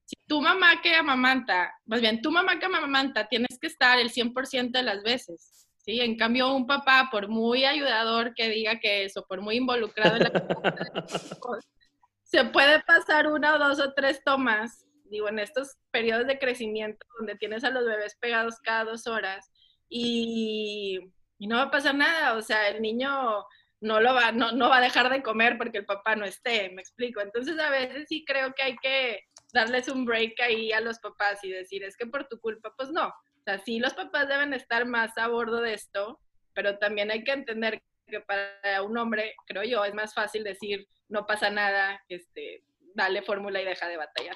[0.05, 4.09] si tu mamá que amamanta, más bien tu mamá que amamanta, tienes que estar el
[4.09, 5.67] 100% de las veces.
[5.79, 5.99] ¿sí?
[5.99, 10.23] En cambio, un papá, por muy ayudador que diga que eso, por muy involucrado en
[10.23, 10.31] la
[12.23, 17.05] se puede pasar una o dos o tres tomas, digo, en estos periodos de crecimiento
[17.17, 19.49] donde tienes a los bebés pegados cada dos horas
[19.89, 20.99] y,
[21.39, 23.45] no va a pasar nada, o sea, el niño
[23.79, 26.69] no lo va, no, no va a dejar de comer porque el papá no esté,
[26.69, 27.21] me explico.
[27.21, 29.21] Entonces a veces sí creo que hay que
[29.53, 32.89] darles un break ahí a los papás y decir, es que por tu culpa, pues
[32.89, 33.13] no,
[33.47, 36.19] sea, sí los papás deben estar más a bordo de esto,
[36.53, 40.87] pero también hay que entender que para un hombre, creo yo, es más fácil decir,
[41.09, 42.63] no pasa nada, este,
[42.93, 44.35] dale fórmula y deja de batallar.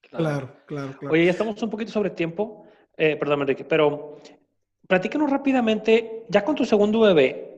[0.00, 1.12] Claro, claro, claro.
[1.12, 2.66] Oye, ya estamos un poquito sobre tiempo,
[2.96, 4.18] eh, perdón, Enrique, pero
[4.88, 7.49] platícanos rápidamente, ya con tu segundo bebé,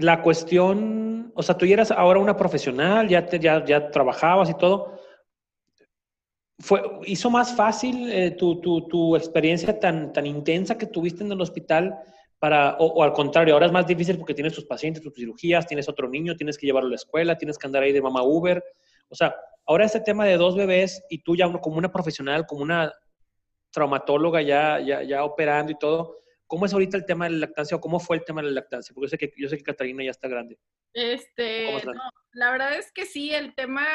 [0.00, 4.54] la cuestión, o sea, tú eras ahora una profesional, ya, te, ya, ya trabajabas y
[4.54, 4.98] todo,
[6.58, 11.32] fue, ¿Hizo más fácil eh, tu, tu, tu, experiencia tan, tan intensa que tuviste en
[11.32, 11.98] el hospital
[12.38, 15.88] para, o, al contrario, ahora es más difícil porque tienes tus pacientes, tus cirugías, tienes
[15.88, 18.62] otro niño, tienes que llevarlo a la escuela, tienes que andar ahí de mamá Uber.
[19.08, 19.34] O sea,
[19.66, 22.92] ahora este tema de dos bebés y tú ya como una profesional, como una
[23.70, 26.18] traumatóloga ya, ya, ya operando y todo,
[26.50, 28.54] ¿cómo es ahorita el tema de la lactancia o cómo fue el tema de la
[28.54, 28.92] lactancia?
[28.92, 30.58] Porque yo sé que, yo sé que Catalina ya está grande.
[30.92, 31.80] Este,
[32.32, 33.86] la verdad es que sí, el tema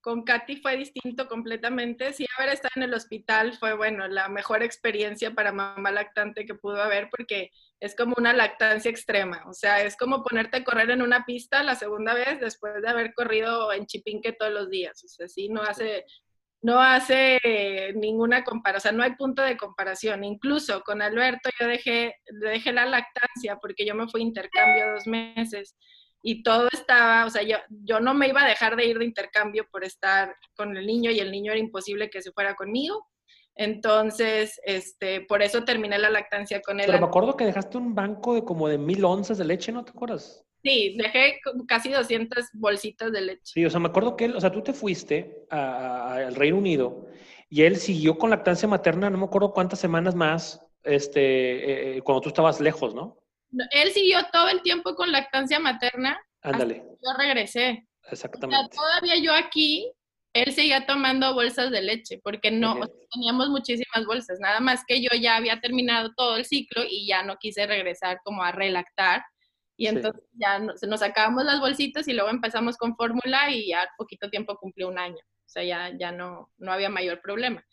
[0.00, 2.12] con Katy fue distinto completamente.
[2.12, 6.54] Sí, haber estado en el hospital fue, bueno, la mejor experiencia para mamá lactante que
[6.54, 9.42] pudo haber porque es como una lactancia extrema.
[9.48, 12.88] O sea, es como ponerte a correr en una pista la segunda vez después de
[12.88, 15.02] haber corrido en Chipinque todos los días.
[15.02, 16.04] O sea, sí, no hace,
[16.62, 17.38] no hace
[17.94, 20.24] ninguna comparación, o sea, no hay punto de comparación.
[20.24, 25.06] Incluso con Alberto yo dejé, dejé la lactancia porque yo me fui a intercambio dos
[25.06, 25.76] meses
[26.22, 29.06] y todo estaba, o sea, yo, yo no me iba a dejar de ir de
[29.06, 33.06] intercambio por estar con el niño y el niño era imposible que se fuera conmigo.
[33.54, 36.86] Entonces, este, por eso terminé la lactancia con él.
[36.86, 39.84] Pero me acuerdo que dejaste un banco de como de mil onzas de leche, ¿no
[39.84, 40.46] te acuerdas?
[40.62, 43.40] Sí, dejé casi 200 bolsitas de leche.
[43.44, 47.06] Sí, o sea, me acuerdo que él, o sea, tú te fuiste al Reino Unido
[47.48, 52.20] y él siguió con lactancia materna, no me acuerdo cuántas semanas más, este, eh, cuando
[52.20, 53.18] tú estabas lejos, ¿no?
[53.72, 56.20] Él siguió todo el tiempo con lactancia materna.
[56.42, 56.84] Ándale.
[57.02, 57.86] Yo regresé.
[58.10, 58.76] Exactamente.
[58.76, 59.90] todavía yo aquí,
[60.32, 62.76] él seguía tomando bolsas de leche, porque no,
[63.12, 67.22] teníamos muchísimas bolsas, nada más que yo ya había terminado todo el ciclo y ya
[67.22, 69.22] no quise regresar como a relactar.
[69.80, 74.28] Y entonces ya nos sacábamos las bolsitas y luego empezamos con fórmula y ya poquito
[74.28, 75.16] tiempo cumplió un año.
[75.16, 77.64] O sea, ya, ya no, no había mayor problema.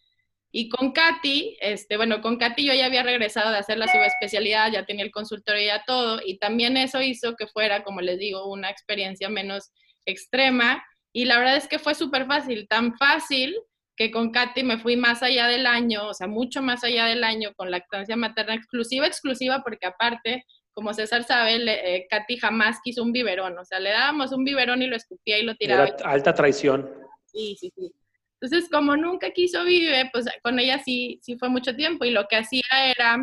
[0.50, 4.72] Y con Katy, este, bueno, con Katy yo ya había regresado de hacer la subespecialidad,
[4.72, 8.18] ya tenía el consultorio y ya todo, y también eso hizo que fuera, como les
[8.18, 9.74] digo, una experiencia menos
[10.06, 10.82] extrema.
[11.12, 13.54] Y la verdad es que fue súper fácil, tan fácil
[13.98, 17.26] que con Katy me fui más allá del año, o sea, mucho más allá del
[17.26, 20.46] año con lactancia materna exclusiva, exclusiva, porque aparte,
[20.78, 24.44] como César sabe, le, eh, Katy jamás quiso un biberón, o sea, le dábamos un
[24.44, 25.88] biberón y lo escupía y lo tiraba.
[25.88, 26.88] Era alta traición.
[27.26, 27.92] Sí, sí, sí.
[28.40, 32.28] Entonces, como nunca quiso Vive, pues con ella sí, sí fue mucho tiempo y lo
[32.28, 32.62] que hacía
[32.96, 33.18] era,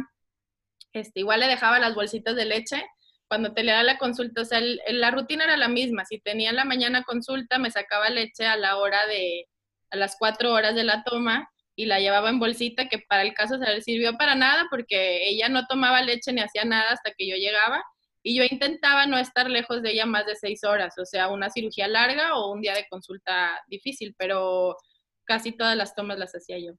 [0.92, 2.84] este, igual le dejaba las bolsitas de leche
[3.28, 6.04] cuando te le daba la consulta, o sea, la rutina era la misma.
[6.04, 9.46] Si tenía en la mañana consulta, me sacaba leche a la hora de,
[9.92, 13.34] a las cuatro horas de la toma y la llevaba en bolsita, que para el
[13.34, 17.12] caso se le sirvió para nada porque ella no tomaba leche ni hacía nada hasta
[17.12, 17.82] que yo llegaba.
[18.22, 21.50] Y yo intentaba no estar lejos de ella más de seis horas, o sea, una
[21.50, 24.76] cirugía larga o un día de consulta difícil, pero
[25.24, 26.72] casi todas las tomas las hacía yo.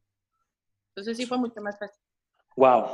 [0.90, 2.02] Entonces sí fue mucho más fácil.
[2.56, 2.86] Wow.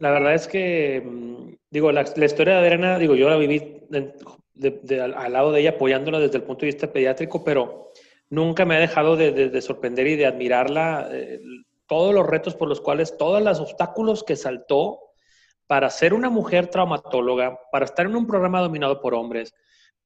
[0.00, 3.80] La verdad es que, mm, digo, la, historia de Adriana, digo, yo la viví
[4.90, 7.91] al, lado de ella apoyándola desde el punto de vista pediátrico, pero
[8.32, 11.06] nunca me ha dejado de, sorprender y de admirarla.
[11.12, 11.38] Eh,
[11.86, 15.00] todos los retos por los cuales, todos los obstáculos que saltó
[15.66, 19.52] para ser una mujer traumatóloga, para estar en un programa dominado por hombres,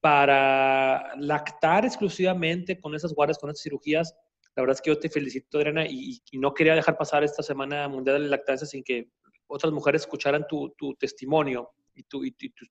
[0.01, 4.13] para lactar exclusivamente con esas guardias, con esas cirugías,
[4.57, 7.87] la verdad es que yo te felicito, Adriana, y, no quería dejar pasar esta Semana
[7.89, 9.11] Mundial de la Lactancia sin que
[9.47, 12.25] otras mujeres escucharan tu, testimonio y, tu,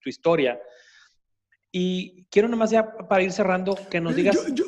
[0.04, 0.60] historia.
[1.78, 4.34] Y quiero nomás ya para ir cerrando que nos digas...
[4.54, 4.64] Yo,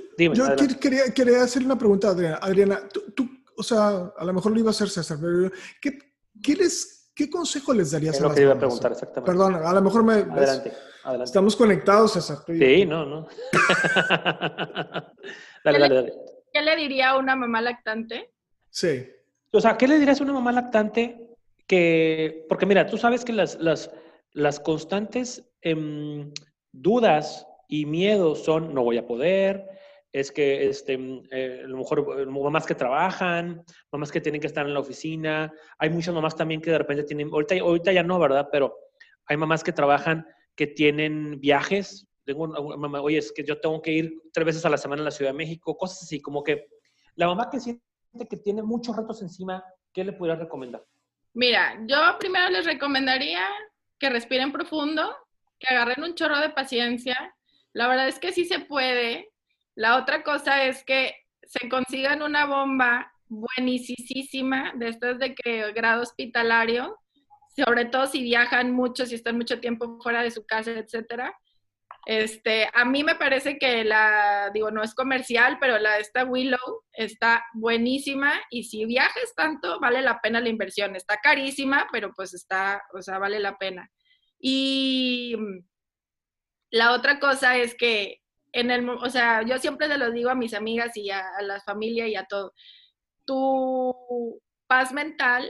[0.77, 2.37] quería, quería hacer una pregunta, Adriana.
[2.41, 2.81] Adriana,
[3.15, 5.49] tú, o sea, a lo mejor lo iba a hacer César, pero
[5.79, 5.97] ¿qué,
[6.43, 9.31] qué, les, qué consejo les darías es a lo que iba a preguntar, exactamente.
[9.31, 10.15] Perdón, a lo mejor me...
[10.15, 10.73] Adelante,
[11.05, 11.23] adelante.
[11.23, 12.39] Estamos conectados, César.
[12.45, 13.25] Sí, no, no.
[15.63, 16.13] dale, dale, dale.
[16.51, 18.33] ¿Qué le diría a una mamá lactante?
[18.69, 19.07] Sí.
[19.53, 21.25] O sea, ¿qué le dirías a una mamá lactante
[21.67, 23.91] que, porque mira, tú sabes que las, las,
[24.33, 26.33] las constantes em,
[26.81, 29.67] dudas y miedos son, no voy a poder,
[30.11, 30.97] es que este,
[31.31, 34.79] eh, a lo mejor eh, mamás que trabajan, mamás que tienen que estar en la
[34.79, 38.47] oficina, hay muchas mamás también que de repente tienen, ahorita, ahorita ya no, ¿verdad?
[38.51, 38.75] Pero
[39.25, 40.25] hay mamás que trabajan
[40.55, 44.65] que tienen viajes tengo una mamá, oye, es que yo tengo que ir tres veces
[44.65, 46.67] a la semana a la Ciudad de México, cosas así, como que
[47.15, 47.81] la mamá que siente
[48.29, 49.63] que tiene muchos retos encima,
[49.93, 50.85] ¿qué le podría recomendar?
[51.33, 53.45] Mira, yo primero les recomendaría
[53.97, 55.15] que respiren profundo,
[55.59, 57.35] que agarren un chorro de paciencia.
[57.73, 59.29] La verdad es que sí se puede.
[59.75, 66.01] La otra cosa es que se consigan una bomba buenísima, de estas de que grado
[66.01, 66.97] hospitalario,
[67.55, 71.35] sobre todo si viajan mucho, si están mucho tiempo fuera de su casa, etcétera
[72.07, 76.85] este, a mí me parece que la, digo, no es comercial, pero la esta Willow
[76.93, 80.95] está buenísima y si viajes tanto, vale la pena la inversión.
[80.95, 83.91] Está carísima, pero pues está, o sea, vale la pena.
[84.39, 85.35] Y
[86.69, 88.21] la otra cosa es que
[88.51, 91.41] en el, o sea, yo siempre se lo digo a mis amigas y a, a
[91.41, 92.53] la familia y a todo,
[93.25, 95.49] tu paz mental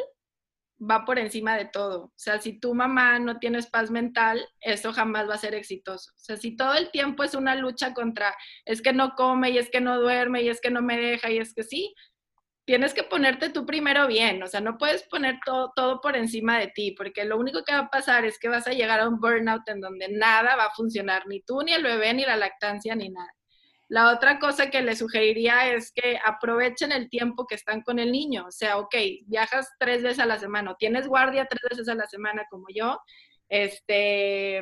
[0.79, 2.05] va por encima de todo.
[2.05, 6.11] O sea, si tu mamá no tienes paz mental, eso jamás va a ser exitoso.
[6.15, 8.35] O sea, si todo el tiempo es una lucha contra,
[8.65, 11.31] es que no come y es que no duerme y es que no me deja
[11.31, 11.95] y es que sí,
[12.68, 14.43] tienes que ponerte tú primero bien.
[14.43, 17.72] O sea, no puedes poner todo, todo por encima de ti, porque lo único que
[17.72, 20.65] va a pasar es que vas a llegar a un burnout en donde nada va
[20.65, 23.34] a funcionar, ni tú, ni el bebé, ni la lactancia, ni nada.
[23.88, 28.11] La otra cosa que le sugeriría es que aprovechen el tiempo que están con el
[28.11, 28.45] niño.
[28.45, 28.95] O sea, ok,
[29.28, 32.65] viajas tres veces a la semana o tienes guardia tres veces a la semana como
[32.76, 32.99] yo,
[33.47, 34.61] este,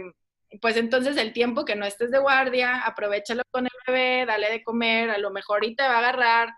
[0.61, 4.63] pues entonces el tiempo que no estés de guardia, aprovechalo con el bebé, dale de
[4.63, 6.49] comer, a lo mejor y te va a agarrar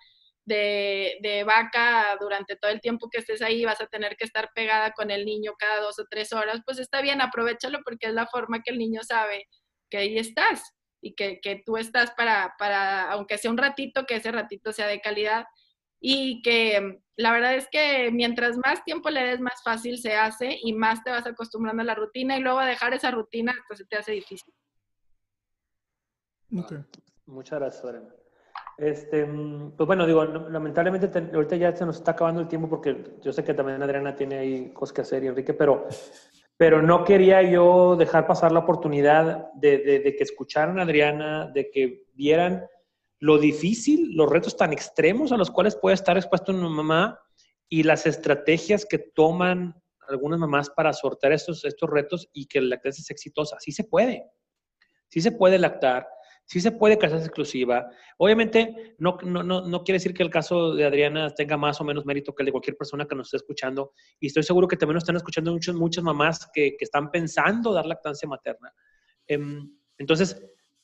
[0.47, 4.49] de, de, vaca durante todo el tiempo que estés ahí, vas a tener que estar
[4.55, 8.13] pegada con el niño cada dos o tres horas, pues está bien, aprovechalo porque es
[8.13, 9.45] la forma que el niño sabe
[9.89, 14.15] que ahí estás y que, que tú estás para, para, aunque sea un ratito, que
[14.15, 15.45] ese ratito sea de calidad
[15.99, 20.57] y que la verdad es que mientras más tiempo le des, más fácil se hace
[20.61, 23.75] y más te vas acostumbrando a la rutina y luego a dejar esa rutina hasta
[23.75, 24.53] se te hace difícil.
[26.57, 26.85] Okay.
[27.25, 28.15] Muchas gracias, Lorena.
[28.77, 33.15] Este, mm, pues bueno, digo, lamentablemente ahorita ya se nos está acabando el tiempo porque
[33.21, 35.87] yo sé que también Adriana tiene ahí cosas que hacer y Enrique, pero
[36.57, 42.05] pero no quería yo dejar pasar la oportunidad de, que escucharan a Adriana, de que
[42.13, 42.65] vieran
[43.19, 47.19] lo difícil, los retos tan extremos a los cuales puede estar expuesto una mamá
[47.69, 49.75] y las estrategias que toman
[50.07, 53.57] algunas mamás para sortear estos, estos retos y que la lactancia es exitosa.
[53.59, 54.25] Sí se puede.
[55.09, 56.07] Sí se puede lactar,
[56.47, 57.89] sí se puede casarse exclusiva.
[58.17, 62.05] Obviamente, no, no, no, quiere decir que el caso de Adriana tenga más o menos
[62.05, 63.91] mérito que el de cualquier persona que nos esté escuchando.
[64.19, 67.73] Y estoy seguro que también nos están escuchando muchas, muchas mamás que, que están pensando
[67.73, 68.73] dar lactancia materna.
[69.27, 70.41] Em, entonces,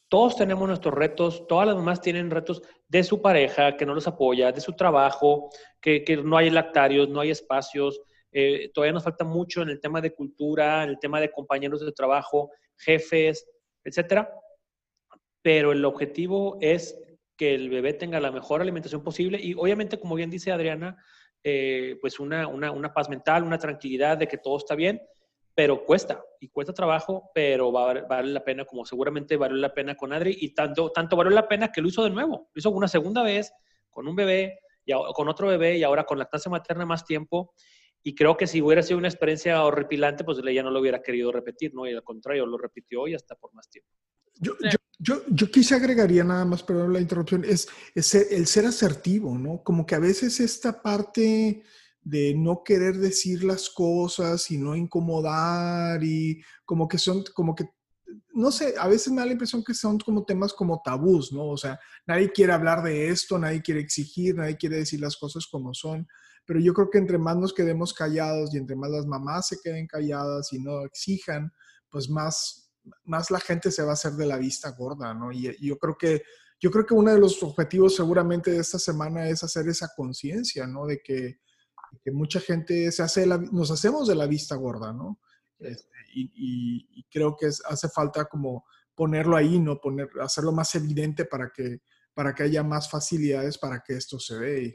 [0.09, 4.05] todos tenemos nuestros retos, todas las mamás tienen retos de su pareja que no los
[4.05, 5.49] apoya, de su trabajo,
[5.79, 8.01] que, que no hay lactarios, no hay espacios.
[8.33, 11.79] Eh, todavía nos falta mucho en el tema de cultura, en el tema de compañeros
[11.79, 13.47] de trabajo, jefes,
[13.85, 14.29] etcétera
[15.43, 16.97] pero el objetivo es
[17.37, 20.97] que el bebé tenga la mejor alimentación posible y obviamente, como bien dice Adriana,
[21.43, 25.01] eh, pues una, una, paz mental, una tranquilidad de que todo está bien,
[25.53, 29.95] pero cuesta y cuesta trabajo, pero va, vale la pena, como seguramente vale la pena
[29.95, 32.71] con Adri y tanto, tanto vale la pena que lo hizo de nuevo, lo hizo
[32.71, 33.51] una segunda vez
[33.89, 37.53] con un bebé, y con otro bebé y ahora con lactancia materna más tiempo.
[38.05, 41.31] Y creo que si hubiera sido una experiencia horripilante, pues ella no lo hubiera querido
[41.31, 41.87] repetir, ¿no?
[41.87, 43.89] Y al contrario, lo repitió y hasta por más tiempo.
[44.35, 49.61] Yo, yo, yo, quise agregaría nada más, perdón la interrupción, es, el ser asertivo, ¿no?
[49.63, 51.63] Como que a veces esta parte
[52.01, 57.65] de no querer decir las cosas y no incomodar y como que son, como que,
[58.33, 61.47] no sé, a veces me da la impresión que son como temas como tabús, ¿no?
[61.47, 65.47] O sea, nadie quiere hablar de esto, nadie quiere exigir, nadie quiere decir las cosas
[65.47, 66.07] como son,
[66.45, 69.59] pero yo creo que entre más nos quedemos callados y entre más las mamás se
[69.61, 71.51] queden calladas y no exijan,
[71.89, 72.62] pues más
[73.05, 75.31] más la gente se va a hacer de la vista gorda, ¿no?
[75.31, 76.23] Y, yo creo que
[76.59, 80.65] yo creo que uno de los objetivos seguramente de esta semana es hacer esa conciencia,
[80.65, 80.85] ¿no?
[80.85, 81.39] De que,
[82.11, 85.19] mucha gente se hace nos hacemos de la vista gorda, ¿no?
[85.59, 88.65] Este, y, creo que hace falta como
[88.95, 89.79] ponerlo ahí, ¿no?
[89.79, 91.81] Poner, hacerlo más evidente para que,
[92.13, 94.71] para que haya más facilidades para que esto se vea.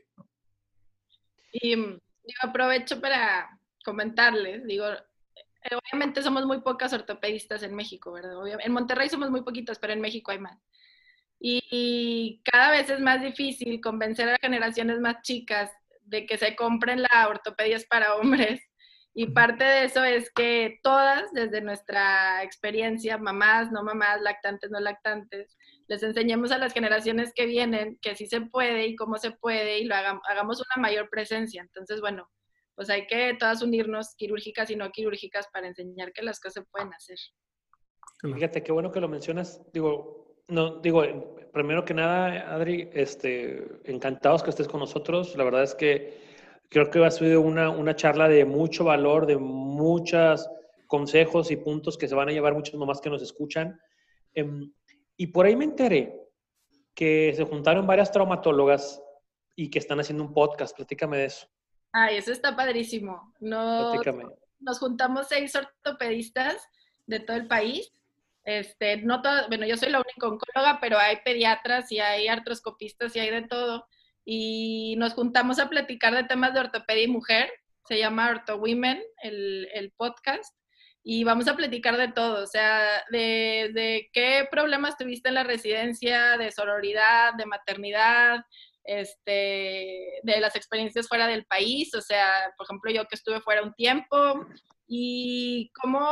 [1.52, 2.00] Y mm,
[2.42, 3.48] aprovecho para
[3.84, 4.86] comentarles, digo,
[5.76, 8.34] obviamente somos muy pocas ortopedistas en México, ¿verdad?
[8.60, 10.58] En Monterrey somos muy poquitas, pero en México hay más.
[11.40, 15.70] Y, cada vez es más difícil convencer a generaciones más chicas
[16.02, 18.60] de que se compren la ortopedia para hombres.
[19.14, 24.78] Y parte de eso es que todas, desde nuestra experiencia, mamás, no mamás, lactantes, no
[24.80, 25.56] lactantes,
[25.88, 29.78] les enseñemos a las generaciones que vienen que sí se puede y cómo se puede
[29.80, 31.62] y lo hagamos, hagamos una mayor presencia.
[31.62, 32.28] Entonces, bueno,
[32.78, 36.70] pues hay que todas unirnos quirúrgicas y no quirúrgicas para enseñar que las cosas se
[36.70, 37.18] pueden hacer.
[38.22, 39.60] Fíjate, qué bueno que lo mencionas.
[39.72, 41.02] Digo, no, digo,
[41.52, 45.34] primero que nada, Adri, este, encantados que estés con nosotros.
[45.34, 46.20] La verdad es que
[46.68, 50.48] creo que ha sido una, una charla de mucho valor, de muchos
[50.86, 53.76] consejos y puntos que se van a llevar muchas mamás que nos escuchan.
[54.34, 54.72] Em,
[55.16, 56.14] y por ahí me enteré
[56.94, 59.02] que se juntaron varias traumatólogas
[59.56, 60.76] y que están haciendo un podcast.
[60.76, 61.48] Platícame de eso.
[61.92, 63.34] Ay, eso está padrísimo.
[63.40, 63.98] Nos,
[64.60, 66.68] nos juntamos seis ortopedistas
[67.06, 67.92] de todo el país.
[68.44, 73.14] Este, no todo, bueno, yo soy la única oncóloga, pero hay pediatras y hay artroscopistas
[73.14, 73.86] y hay de todo.
[74.24, 77.50] Y nos juntamos a platicar de temas de ortopedia y mujer.
[77.86, 80.54] Se llama Ortho Women, el, el podcast.
[81.02, 85.44] Y vamos a platicar de todo, o sea, de, de qué problemas tuviste en la
[85.44, 88.44] residencia, de sororidad, de maternidad,
[88.88, 93.62] este, de las experiencias fuera del país, o sea, por ejemplo, yo que estuve fuera
[93.62, 94.46] un tiempo,
[94.90, 96.08] y cómo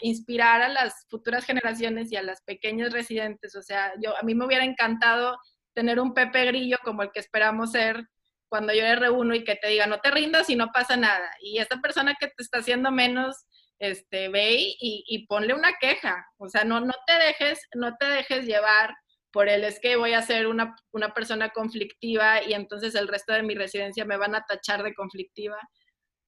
[0.00, 3.54] inspirar a las futuras generaciones y a las pequeñas residentes.
[3.54, 5.36] O sea, yo a mí me hubiera encantado
[5.74, 8.08] tener un Pepe Grillo como el que esperamos ser
[8.48, 11.30] cuando yo le reúno y que te diga, no te rindas y no pasa nada.
[11.42, 13.36] Y esta persona que te está haciendo menos,
[13.78, 16.26] este, ve y, y ponle una queja.
[16.38, 18.94] O sea, no, no, te dejes, no te dejes llevar
[19.32, 23.32] por el es que voy a ser una, una persona conflictiva y entonces el resto
[23.32, 25.58] de mi residencia me van a tachar de conflictiva.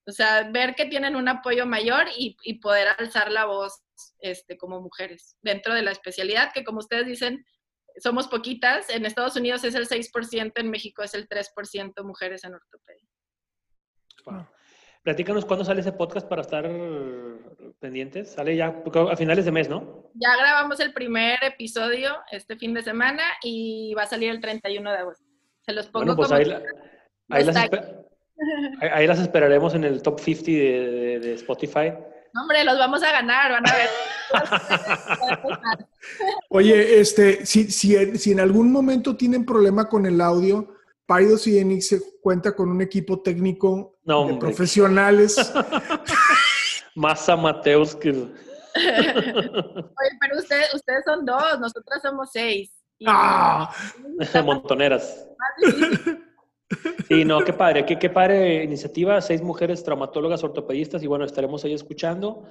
[0.07, 3.83] O sea, ver que tienen un apoyo mayor y, poder alzar la voz
[4.21, 7.45] este, como mujeres dentro de la especialidad, que como ustedes dicen,
[8.03, 8.89] somos poquitas.
[8.91, 13.09] En Estados Unidos es el 6%, en México es el 3% mujeres en ortopedia.
[15.09, 16.71] Platícanos cuándo sale ese podcast para estar
[17.81, 18.33] pendientes.
[18.33, 20.11] Sale ya a finales de mes, ¿no?
[20.13, 24.93] Ya grabamos el primer episodio este fin de semana y va a salir el 31
[24.93, 25.25] de agosto.
[25.63, 26.45] Se los pongo bueno, pues ahí,
[27.31, 27.57] ahí las,
[28.93, 31.95] Ahí las esperaremos en el top 50 de, Spotify.
[32.39, 33.89] hombre, los vamos a ganar, van a ver.
[36.51, 40.75] Oye, este, si, si, en algún momento tienen problema con el audio,
[41.09, 45.37] Paidos y Enix cuenta con un equipo técnico de profesionales.
[46.95, 48.11] Más amateos que...
[48.11, 48.33] Oye,
[50.21, 52.75] pero ustedes, ustedes son dos, nosotras somos seis.
[53.07, 53.75] ¡Ah!
[54.45, 55.27] Montoneras.
[57.09, 61.65] Sí, no, qué padre, qué, qué padre iniciativa, seis mujeres traumatólogas ortopedistas y bueno, estaremos
[61.65, 62.47] ahí escuchando.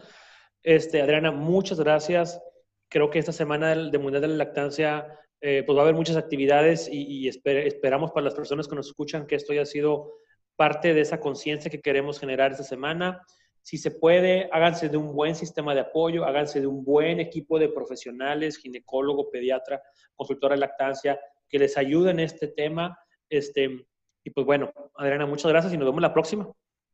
[0.64, 2.42] Este, Adriana, muchas gracias.
[2.90, 5.06] Creo que esta semana de Mundial de la Lactancia
[5.42, 9.28] eh, pues va a haber muchas actividades y, esperamos para las personas que nos escuchan
[9.28, 10.14] que esto haya sido
[10.56, 13.24] parte de esa conciencia que queremos generar esta semana.
[13.62, 17.60] Si se puede, háganse de un buen sistema de apoyo, háganse de un buen equipo
[17.60, 19.82] de profesionales, ginecólogo, pediatra,
[20.16, 22.98] consultora de lactancia, que les ayuden en este tema.
[23.30, 23.86] Este,
[24.24, 26.52] y pues bueno, Adriana, muchas gracias y nos vemos la próxima.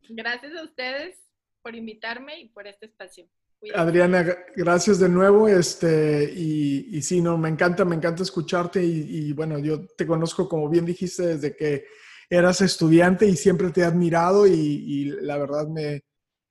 [0.10, 1.24] Gracias a ustedes
[1.62, 3.30] por invitarme y por este espacio.
[3.76, 5.48] Adriana, gracias de nuevo.
[5.48, 8.84] Este, y, sí, no, me encanta, me encanta escucharte.
[8.84, 11.86] Y, bueno, yo te conozco, como bien dijiste, desde que
[12.30, 14.48] eras estudiante y siempre te he admirado.
[14.48, 16.02] Y, la verdad me,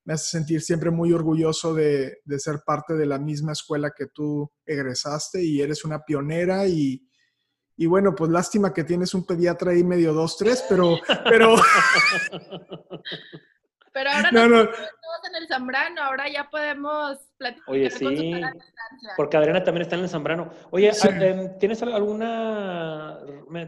[0.06, 5.42] hace sentir siempre muy orgulloso de, ser parte de la misma escuela que tú egresaste.
[5.42, 7.06] Y eres una pionera y,
[7.76, 10.96] y bueno, pues lástima que tienes un pediatra ahí medio dos, tres, pero...
[11.24, 11.56] Pero,
[13.92, 14.60] pero ahora no, no.
[14.62, 17.68] estamos en el Zambrano, ahora ya podemos platicar.
[17.68, 18.40] Oye, sí,
[19.16, 20.50] porque Adriana también está en el Zambrano.
[20.70, 20.90] Oye,
[21.20, 23.18] em, ¿tienes alguna...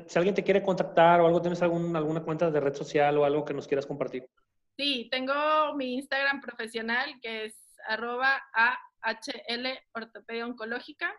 [0.07, 3.25] Si alguien te quiere contactar o algo, ¿tienes algún, alguna cuenta de red social o
[3.25, 4.29] algo que nos quieras compartir?
[4.77, 11.15] Sí, tengo mi Instagram profesional que es arroba AHL Ortopedia Oncológica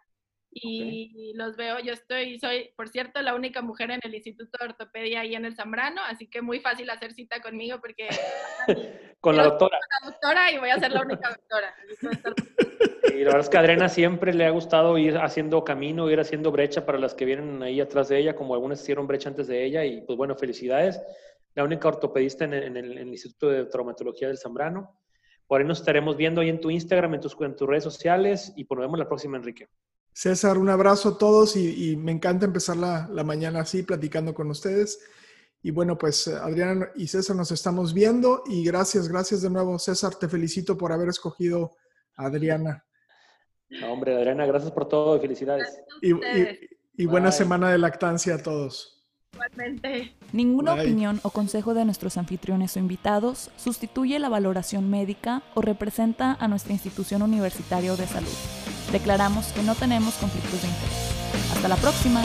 [0.57, 1.79] y los veo.
[1.79, 5.43] Yo estoy, soy, por cierto, la única mujer en el Instituto de Ortopedia ahí en
[5.43, 8.07] el Zambrano, así que muy fácil hacer cita conmigo porque...
[9.19, 9.77] con la doctora.
[9.77, 11.75] Con la doctora y voy a ser la única doctora.
[13.09, 16.21] y la verdad es que a Adriana siempre le ha gustado ir haciendo camino, ir
[16.21, 19.47] haciendo brecha para las que vienen ahí atrás de ella, como algunas hicieron brecha antes
[19.47, 21.01] de ella, y pues bueno, felicidades.
[21.53, 25.01] La única ortopedista en el, en el Instituto de Traumatología del Zambrano.
[25.47, 28.53] Por ahí nos estaremos viendo ahí en tu Instagram, en tus, en tus redes sociales,
[28.55, 29.67] y pues nos vemos la próxima, Enrique.
[30.15, 35.01] César, un abrazo a todos y, me encanta empezar la, mañana así, platicando con ustedes.
[35.61, 39.77] Y bueno, pues Adriana y César nos estamos viendo y gracias, gracias de nuevo.
[39.77, 41.75] César, te felicito por haber escogido
[42.15, 42.85] a Adriana.
[43.89, 45.81] hombre, Adriana, gracias por todo y felicidades.
[46.01, 49.05] Y, buena semana de lactancia a todos.
[49.33, 50.15] Igualmente.
[50.31, 56.37] Ninguna opinión o consejo de nuestros anfitriones o invitados sustituye la valoración médica o representa
[56.39, 58.74] a nuestra institución universitaria de salud.
[58.91, 61.51] Declaramos que no tenemos conflictos de interés.
[61.53, 62.21] Hasta la próxima.